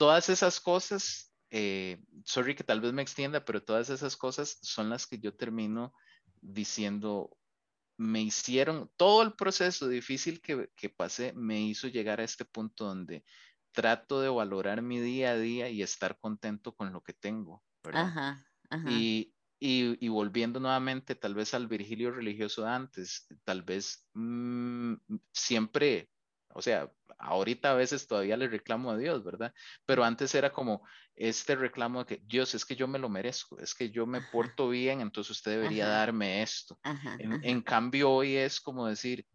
todas 0.00 0.30
esas 0.30 0.60
cosas, 0.60 1.30
eh, 1.50 2.02
sorry 2.24 2.54
que 2.54 2.64
tal 2.64 2.80
vez 2.80 2.94
me 2.94 3.02
extienda, 3.02 3.44
pero 3.44 3.62
todas 3.62 3.90
esas 3.90 4.16
cosas 4.16 4.58
son 4.62 4.88
las 4.88 5.06
que 5.06 5.18
yo 5.18 5.36
termino 5.36 5.92
diciendo, 6.40 7.36
me 7.98 8.22
hicieron, 8.22 8.90
todo 8.96 9.20
el 9.22 9.34
proceso 9.34 9.88
difícil 9.88 10.40
que, 10.40 10.70
que 10.74 10.88
pasé 10.88 11.34
me 11.34 11.60
hizo 11.60 11.86
llegar 11.86 12.18
a 12.18 12.24
este 12.24 12.46
punto 12.46 12.86
donde 12.86 13.26
trato 13.72 14.22
de 14.22 14.30
valorar 14.30 14.80
mi 14.80 15.00
día 15.00 15.32
a 15.32 15.36
día 15.36 15.68
y 15.68 15.82
estar 15.82 16.18
contento 16.18 16.74
con 16.74 16.94
lo 16.94 17.02
que 17.02 17.12
tengo, 17.12 17.62
¿verdad? 17.84 18.38
Y, 18.88 19.34
y, 19.58 20.08
volviendo 20.08 20.60
nuevamente 20.60 21.14
tal 21.14 21.34
vez 21.34 21.52
al 21.52 21.68
Virgilio 21.68 22.10
religioso 22.10 22.62
de 22.62 22.70
antes, 22.70 23.26
tal 23.44 23.60
vez 23.60 24.08
mm, 24.14 24.94
siempre, 25.30 26.08
o 26.52 26.62
sea, 26.62 26.90
ahorita 27.18 27.72
a 27.72 27.74
veces 27.74 28.06
todavía 28.06 28.36
le 28.36 28.48
reclamo 28.48 28.90
a 28.90 28.96
Dios, 28.96 29.22
¿verdad? 29.22 29.52
Pero 29.86 30.04
antes 30.04 30.34
era 30.34 30.52
como 30.52 30.82
este 31.14 31.54
reclamo 31.54 32.00
de 32.00 32.06
que 32.06 32.22
Dios, 32.24 32.54
es 32.54 32.64
que 32.64 32.76
yo 32.76 32.88
me 32.88 32.98
lo 32.98 33.08
merezco, 33.08 33.58
es 33.58 33.74
que 33.74 33.90
yo 33.90 34.06
me 34.06 34.22
porto 34.22 34.68
bien, 34.70 35.00
entonces 35.00 35.30
usted 35.36 35.52
debería 35.52 35.86
darme 35.86 36.42
esto. 36.42 36.78
En, 37.18 37.44
en, 37.44 37.60
cambio 37.60 38.10
hoy 38.10 38.36
es 38.36 38.60
como 38.60 38.86
decir, 38.86 39.26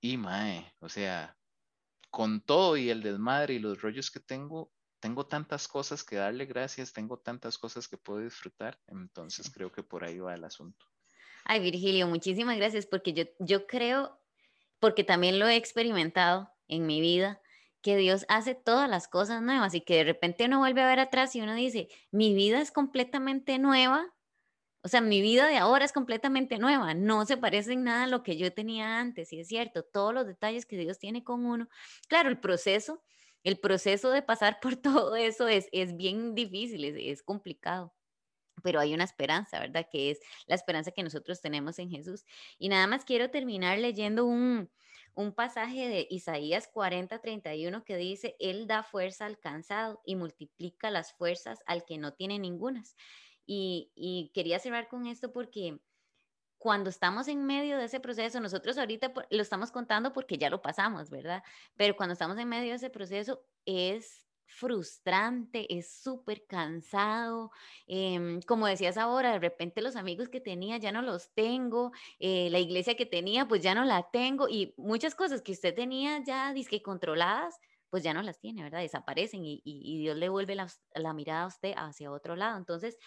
y 0.00 0.16
mae, 0.16 0.72
o 0.80 0.88
sea, 0.88 1.36
con 2.10 2.40
todo 2.40 2.76
y 2.76 2.88
el 2.88 3.02
desmadre 3.02 3.54
y 3.54 3.58
los 3.58 3.82
rollos 3.82 4.10
que 4.10 4.20
tengo, 4.20 4.72
tengo 4.98 5.26
tantas 5.26 5.68
cosas 5.68 6.02
que 6.02 6.16
darle 6.16 6.46
gracias, 6.46 6.92
tengo 6.92 7.18
tantas 7.18 7.58
cosas 7.58 7.86
que 7.86 7.98
puedo 7.98 8.20
disfrutar, 8.20 8.78
entonces 8.86 9.50
creo 9.50 9.70
que 9.70 9.82
por 9.82 10.04
ahí 10.04 10.18
va 10.18 10.34
el 10.34 10.44
asunto. 10.44 10.86
Ay, 11.44 11.60
Virgilio, 11.60 12.08
muchísimas 12.08 12.56
gracias 12.56 12.86
porque 12.86 13.12
yo, 13.12 13.24
yo 13.38 13.66
creo, 13.66 14.18
porque 14.80 15.04
también 15.04 15.38
lo 15.38 15.46
he 15.46 15.56
experimentado 15.56 16.55
en 16.68 16.86
mi 16.86 17.00
vida, 17.00 17.40
que 17.82 17.96
Dios 17.96 18.26
hace 18.28 18.54
todas 18.54 18.88
las 18.90 19.08
cosas 19.08 19.42
nuevas 19.42 19.74
y 19.74 19.80
que 19.80 19.96
de 19.96 20.04
repente 20.04 20.46
uno 20.46 20.58
vuelve 20.58 20.82
a 20.82 20.88
ver 20.88 21.00
atrás 21.00 21.36
y 21.36 21.40
uno 21.40 21.54
dice, 21.54 21.88
mi 22.10 22.34
vida 22.34 22.60
es 22.60 22.72
completamente 22.72 23.58
nueva 23.58 24.16
o 24.86 24.88
sea, 24.88 25.00
mi 25.00 25.20
vida 25.20 25.48
de 25.48 25.56
ahora 25.56 25.84
es 25.84 25.90
completamente 25.90 26.58
nueva, 26.58 26.94
no 26.94 27.26
se 27.26 27.36
parece 27.36 27.72
en 27.72 27.82
nada 27.82 28.04
a 28.04 28.06
lo 28.06 28.22
que 28.22 28.36
yo 28.36 28.52
tenía 28.52 29.00
antes, 29.00 29.32
y 29.32 29.40
es 29.40 29.48
cierto, 29.48 29.82
todos 29.82 30.14
los 30.14 30.28
detalles 30.28 30.64
que 30.64 30.78
Dios 30.78 31.00
tiene 31.00 31.24
con 31.24 31.44
uno. 31.44 31.68
Claro, 32.06 32.28
el 32.28 32.38
proceso, 32.38 33.02
el 33.42 33.58
proceso 33.58 34.10
de 34.10 34.22
pasar 34.22 34.60
por 34.62 34.76
todo 34.76 35.16
eso 35.16 35.48
es, 35.48 35.68
es 35.72 35.96
bien 35.96 36.36
difícil, 36.36 36.84
es, 36.84 36.94
es 36.96 37.22
complicado 37.24 37.92
pero 38.62 38.80
hay 38.80 38.94
una 38.94 39.04
esperanza, 39.04 39.60
¿verdad? 39.60 39.86
Que 39.90 40.10
es 40.10 40.18
la 40.46 40.54
esperanza 40.54 40.90
que 40.90 41.02
nosotros 41.02 41.42
tenemos 41.42 41.78
en 41.78 41.90
Jesús. 41.90 42.24
Y 42.58 42.70
nada 42.70 42.86
más 42.86 43.04
quiero 43.04 43.30
terminar 43.30 43.78
leyendo 43.78 44.24
un, 44.24 44.70
un 45.16 45.32
pasaje 45.32 45.88
de 45.88 46.06
Isaías 46.10 46.68
40, 46.68 47.18
31 47.20 47.84
que 47.84 47.96
dice, 47.96 48.36
Él 48.38 48.66
da 48.66 48.82
fuerza 48.82 49.24
al 49.24 49.40
cansado 49.40 50.02
y 50.04 50.14
multiplica 50.14 50.90
las 50.90 51.14
fuerzas 51.14 51.60
al 51.66 51.84
que 51.84 51.96
no 51.96 52.12
tiene 52.12 52.38
ningunas. 52.38 52.94
Y, 53.46 54.30
quería 54.34 54.58
cerrar 54.58 54.88
con 54.88 55.06
esto 55.06 55.32
porque 55.32 55.80
cuando 56.58 56.90
estamos 56.90 57.28
en 57.28 57.46
medio 57.46 57.78
de 57.78 57.86
ese 57.86 57.98
proceso, 57.98 58.40
nosotros 58.40 58.76
ahorita 58.76 59.12
lo 59.30 59.42
estamos 59.42 59.72
contando 59.72 60.12
porque 60.12 60.36
ya 60.36 60.50
lo 60.50 60.60
pasamos, 60.60 61.08
¿verdad? 61.08 61.42
Pero 61.76 61.96
cuando 61.96 62.12
estamos 62.12 62.36
en 62.38 62.48
medio 62.48 62.70
de 62.70 62.76
ese 62.76 62.90
proceso 62.90 63.42
es 63.64 64.25
frustrante, 64.46 65.66
es 65.76 65.90
súper 65.90 66.46
cansado. 66.46 67.50
Em, 67.86 68.40
como 68.42 68.66
decías 68.66 68.96
ahora, 68.96 69.32
de 69.32 69.38
repente 69.38 69.82
los 69.82 69.96
amigos 69.96 70.28
que 70.28 70.40
tenía 70.40 70.78
ya 70.78 70.92
no 70.92 71.02
los 71.02 71.32
tengo, 71.34 71.92
eh, 72.18 72.48
la 72.50 72.58
iglesia 72.58 72.96
que 72.96 73.06
tenía 73.06 73.46
pues 73.48 73.62
ya 73.62 73.74
no 73.74 73.84
la 73.84 74.08
tengo 74.10 74.48
y 74.48 74.74
muchas 74.76 75.14
cosas 75.14 75.42
que 75.42 75.52
usted 75.52 75.74
tenía 75.74 76.22
ya 76.24 76.52
disque 76.52 76.82
controladas, 76.82 77.58
pues 77.90 78.02
ya 78.02 78.14
no 78.14 78.22
las 78.22 78.40
tiene, 78.40 78.62
¿verdad? 78.62 78.80
Desaparecen 78.80 79.42
y, 79.44 79.62
Dios 80.00 80.16
le 80.16 80.28
vuelve 80.28 80.54
la, 80.54 80.68
la 80.94 81.12
mirada 81.12 81.44
a 81.44 81.46
usted 81.46 81.72
hacia 81.76 82.10
otro 82.10 82.36
lado. 82.36 82.58
Entonces, 82.58 82.98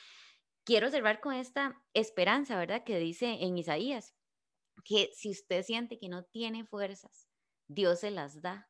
quiero 0.64 0.90
cerrar 0.90 1.20
con 1.20 1.34
esta 1.34 1.82
esperanza, 1.94 2.58
¿verdad? 2.58 2.84
Que 2.84 3.00
dice 3.00 3.38
en 3.42 3.58
Isaías, 3.58 4.16
que 4.84 5.10
si 5.14 5.30
usted 5.30 5.64
siente 5.64 6.00
que 6.00 6.10
no 6.10 6.24
tiene 6.24 6.66
fuerzas, 6.66 7.28
Dios 7.68 8.00
se 8.00 8.12
las 8.12 8.42
da, 8.42 8.69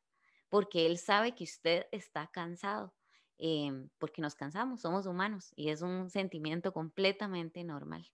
porque 0.50 0.84
Él 0.86 0.98
sabe 0.98 1.34
que 1.34 1.44
usted 1.44 1.86
está 1.92 2.26
cansado, 2.26 2.94
em, 3.38 3.88
porque 3.98 4.20
nos 4.20 4.34
cansamos, 4.34 4.82
somos 4.82 5.06
humanos 5.06 5.52
y 5.56 5.70
es 5.70 5.80
un 5.80 6.10
sentimiento 6.10 6.72
completamente 6.72 7.64
normal. 7.64 8.06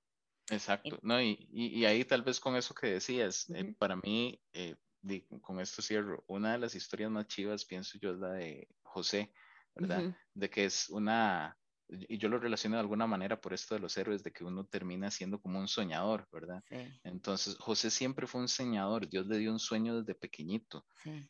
Exacto, 0.48 1.00
no, 1.02 1.20
y, 1.20 1.84
ahí 1.86 2.04
tal 2.04 2.22
vez 2.22 2.38
con 2.38 2.54
eso 2.54 2.72
que 2.72 2.86
decías, 2.86 3.50
eh, 3.50 3.74
para 3.76 3.96
mí, 3.96 4.40
eh, 4.52 4.76
con 5.40 5.58
esto 5.58 5.82
cierro, 5.82 6.22
una 6.28 6.52
de 6.52 6.58
las 6.58 6.76
historias 6.76 7.10
más 7.10 7.26
chivas, 7.26 7.64
pienso 7.64 7.98
yo, 7.98 8.12
es 8.12 8.18
la 8.18 8.32
de 8.32 8.68
José, 8.82 9.32
¿verdad? 9.74 10.14
De 10.34 10.48
que 10.48 10.66
es 10.66 10.88
una, 10.88 11.58
y 11.88 12.18
yo 12.18 12.28
lo 12.28 12.38
relaciono 12.38 12.76
de 12.76 12.80
alguna 12.80 13.06
manera 13.06 13.40
por 13.40 13.52
esto 13.52 13.74
de 13.74 13.80
los 13.80 13.96
héroes, 13.96 14.22
de 14.22 14.32
que 14.32 14.44
uno 14.44 14.64
termina 14.64 15.10
siendo 15.10 15.40
como 15.40 15.58
un 15.58 15.68
soñador, 15.68 16.26
¿verdad? 16.32 16.62
Entonces, 17.04 17.56
José 17.58 17.90
siempre 17.90 18.26
fue 18.26 18.40
un 18.40 18.48
soñador, 18.48 19.08
Dios 19.08 19.26
le 19.26 19.38
dio 19.38 19.52
un 19.52 19.58
sueño 19.58 20.00
desde 20.00 20.14
pequeñito 20.14 20.84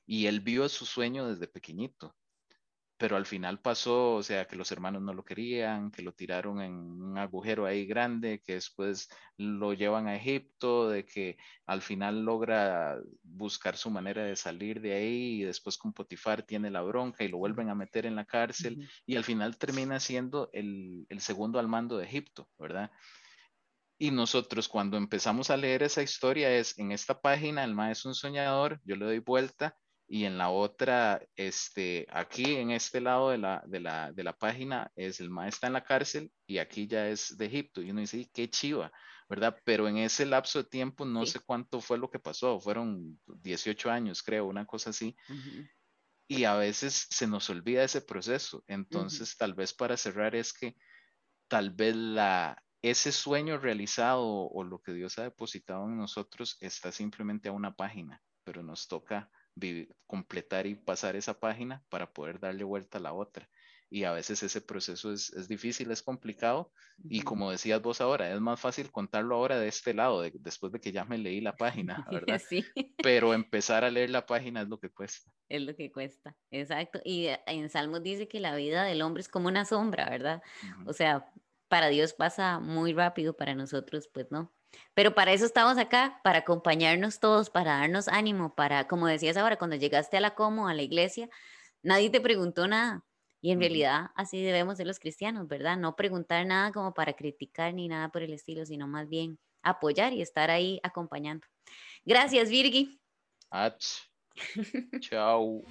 y 0.06 0.26
él 0.26 0.40
vio 0.40 0.68
su 0.68 0.86
sueño 0.86 1.26
desde 1.28 1.48
pequeñito. 1.48 2.14
Pero 2.98 3.16
al 3.16 3.26
final 3.26 3.61
pasó, 3.61 4.14
o 4.14 4.22
sea, 4.22 4.46
que 4.46 4.56
los 4.56 4.72
hermanos 4.72 5.02
no 5.02 5.12
lo 5.12 5.24
querían, 5.24 5.90
que 5.90 6.02
lo 6.02 6.12
tiraron 6.12 6.62
en 6.62 6.72
un 6.72 7.18
agujero 7.18 7.66
ahí 7.66 7.85
grande, 7.87 8.40
que 8.42 8.54
después 8.54 9.09
lo 9.37 9.74
llevan 9.74 10.09
a 10.09 10.16
Egipto, 10.16 10.88
de 10.88 11.04
que 11.04 11.37
al 11.66 11.82
final 11.82 12.24
logra 12.24 12.98
buscar 13.22 13.76
su 13.76 13.90
manera 13.90 14.24
de 14.24 14.35
salir 14.35 14.80
de 14.80 14.94
ahí 14.94 15.42
y 15.42 15.44
después 15.44 15.76
con 15.76 15.92
Potifar 15.92 16.42
tiene 16.42 16.70
la 16.70 16.80
bronca 16.80 17.22
y 17.22 17.28
lo 17.28 17.37
vuelven 17.37 17.68
a 17.68 17.74
meter 17.74 18.06
en 18.06 18.16
la 18.16 18.24
cárcel 18.24 18.88
y 19.04 19.16
al 19.16 19.24
final 19.24 19.59
termina 19.59 20.00
siendo 20.00 20.48
el, 20.52 21.06
el 21.11 21.20
segundo 21.20 21.59
al 21.59 21.68
mando 21.68 21.98
de 21.98 22.06
Egipto, 22.06 22.48
¿verdad? 22.59 22.90
Y 23.98 24.11
nosotros 24.11 24.68
cuando 24.68 24.96
empezamos 24.96 25.50
a 25.50 25.56
leer 25.56 25.82
esa 25.82 26.02
historia 26.02 26.50
es 26.50 26.78
en 26.78 26.92
esta 26.92 27.20
página, 27.20 27.64
el 27.64 27.74
maestro 27.74 28.11
es 28.11 28.16
un 28.16 28.20
soñador, 28.30 28.80
yo 28.85 28.96
le 28.96 29.04
doy 29.04 29.18
vuelta 29.18 29.76
y 30.08 30.24
en 30.24 30.38
la 30.38 30.50
otra, 30.50 31.20
este, 31.34 32.06
aquí 32.10 32.56
en 32.56 32.70
este 32.70 33.00
lado 33.00 33.30
de 33.30 33.38
la, 33.38 33.62
de 33.66 33.80
la, 33.80 34.12
de 34.12 34.22
la 34.22 34.36
página 34.36 34.92
es 34.94 35.18
el 35.20 35.30
maestro 35.30 35.56
está 35.56 35.66
en 35.66 35.72
la 35.72 35.84
cárcel 35.84 36.32
y 36.46 36.58
aquí 36.58 36.86
ya 36.86 37.08
es 37.08 37.36
de 37.36 37.46
Egipto. 37.46 37.82
Y 37.82 37.90
uno 37.90 38.00
dice, 38.00 38.30
qué 38.32 38.48
chiva, 38.48 38.92
¿verdad? 39.28 39.58
Pero 39.64 39.88
en 39.88 39.96
ese 39.96 40.24
lapso 40.24 40.62
de 40.62 40.68
tiempo 40.68 41.04
no 41.04 41.26
sé 41.26 41.40
cuánto 41.40 41.80
fue 41.80 41.98
lo 41.98 42.08
que 42.08 42.20
pasó, 42.20 42.60
fueron 42.60 43.18
18 43.26 43.90
años, 43.90 44.22
creo, 44.22 44.46
una 44.46 44.64
cosa 44.64 44.90
así. 44.90 45.16
Y 46.28 46.44
a 46.44 46.54
veces 46.54 47.08
se 47.10 47.26
nos 47.26 47.50
olvida 47.50 47.82
ese 47.82 48.00
proceso. 48.00 48.62
Entonces, 48.68 49.36
tal 49.36 49.54
vez 49.54 49.72
para 49.72 49.96
cerrar 49.96 50.36
es 50.36 50.52
que 50.52 50.76
tal 51.48 51.70
vez 51.70 51.96
la, 51.96 52.62
ese 52.80 53.10
sueño 53.10 53.58
realizado 53.58 54.24
o 54.24 54.62
lo 54.62 54.80
que 54.80 54.92
Dios 54.92 55.18
ha 55.18 55.24
depositado 55.24 55.86
en 55.86 55.96
nosotros 55.96 56.58
está 56.60 56.92
simplemente 56.92 57.48
a 57.48 57.52
una 57.52 57.74
página, 57.74 58.22
pero 58.44 58.62
nos 58.62 58.86
toca 58.86 59.30
completar 60.06 60.66
y 60.66 60.74
pasar 60.74 61.16
esa 61.16 61.38
página 61.38 61.84
para 61.88 62.12
poder 62.12 62.40
darle 62.40 62.64
vuelta 62.64 62.98
a 62.98 63.00
la 63.00 63.12
otra. 63.12 63.48
Y 63.88 64.02
a 64.02 64.12
veces 64.12 64.42
ese 64.42 64.60
proceso 64.60 65.12
es, 65.12 65.32
es 65.32 65.46
difícil, 65.46 65.90
es 65.92 66.02
complicado. 66.02 66.72
Y 67.08 67.20
como 67.22 67.50
decías 67.50 67.80
vos 67.80 68.00
ahora, 68.00 68.32
es 68.32 68.40
más 68.40 68.58
fácil 68.58 68.90
contarlo 68.90 69.36
ahora 69.36 69.58
de 69.58 69.68
este 69.68 69.94
lado, 69.94 70.22
después 70.22 70.72
de 70.72 70.80
que 70.80 70.90
ya 70.90 71.04
me 71.04 71.18
leí 71.18 71.40
la 71.40 71.56
página, 71.56 72.04
¿verdad? 72.10 72.40
Sí. 72.48 72.64
Pero 73.02 73.32
empezar 73.32 73.84
a 73.84 73.90
leer 73.90 74.10
la 74.10 74.26
página 74.26 74.62
es 74.62 74.68
lo 74.68 74.80
que 74.80 74.90
cuesta. 74.90 75.30
Es 75.48 75.62
lo 75.62 75.76
que 75.76 75.92
cuesta, 75.92 76.36
exacto. 76.50 77.00
Y 77.04 77.26
eh, 77.26 77.40
en 77.46 77.68
Salmos 77.70 78.02
dice 78.02 78.26
que 78.26 78.40
la 78.40 78.56
vida 78.56 78.82
del 78.82 79.02
hombre 79.02 79.20
es 79.20 79.28
como 79.28 79.46
una 79.46 79.64
sombra, 79.64 80.08
¿verdad? 80.10 80.42
O 80.86 80.92
sea, 80.92 81.30
para 81.68 81.88
Dios 81.88 82.12
pasa 82.12 82.58
muy 82.58 82.92
rápido, 82.92 83.36
para 83.36 83.54
nosotros, 83.54 84.08
pues 84.12 84.26
no. 84.30 84.52
Pero 84.94 85.14
para 85.14 85.33
eso 85.33 85.44
estamos 85.44 85.79
acá, 85.79 86.20
para 86.24 86.40
acompañarnos 86.40 87.20
todos, 87.20 87.50
para 87.50 87.79
darnos 87.79 88.09
ánimo, 88.09 88.55
para, 88.55 88.88
como 88.88 89.07
decías 89.07 89.37
ahora, 89.37 89.59
cuando 89.59 89.76
llegaste 89.76 90.16
a 90.16 90.20
la 90.20 90.35
como, 90.35 90.68
a 90.68 90.74
la 90.74 90.83
iglesia, 90.83 91.29
nadie 91.83 92.11
te 92.11 92.20
preguntó 92.20 92.66
nada. 92.66 93.05
Y 93.42 93.52
en 93.52 93.61
realidad 93.61 94.11
así 94.16 94.42
debemos 94.42 94.79
ser 94.79 94.87
los 94.87 94.98
cristianos, 94.98 95.46
¿verdad? 95.46 95.76
No 95.76 95.94
preguntar 95.94 96.44
nada 96.46 96.72
como 96.72 96.94
para 96.94 97.12
criticar 97.12 97.74
ni 97.74 97.87
nada 97.87 98.09
por 98.09 98.22
el 98.22 98.33
estilo, 98.33 98.64
sino 98.66 98.88
más 98.88 99.09
bien 99.09 99.38
apoyar 99.62 100.12
y 100.12 100.22
estar 100.22 100.50
ahí 100.50 100.81
acompañando. 100.83 101.46
Gracias, 102.05 102.48
Virgi. 102.48 102.98
Chao. 105.00 105.62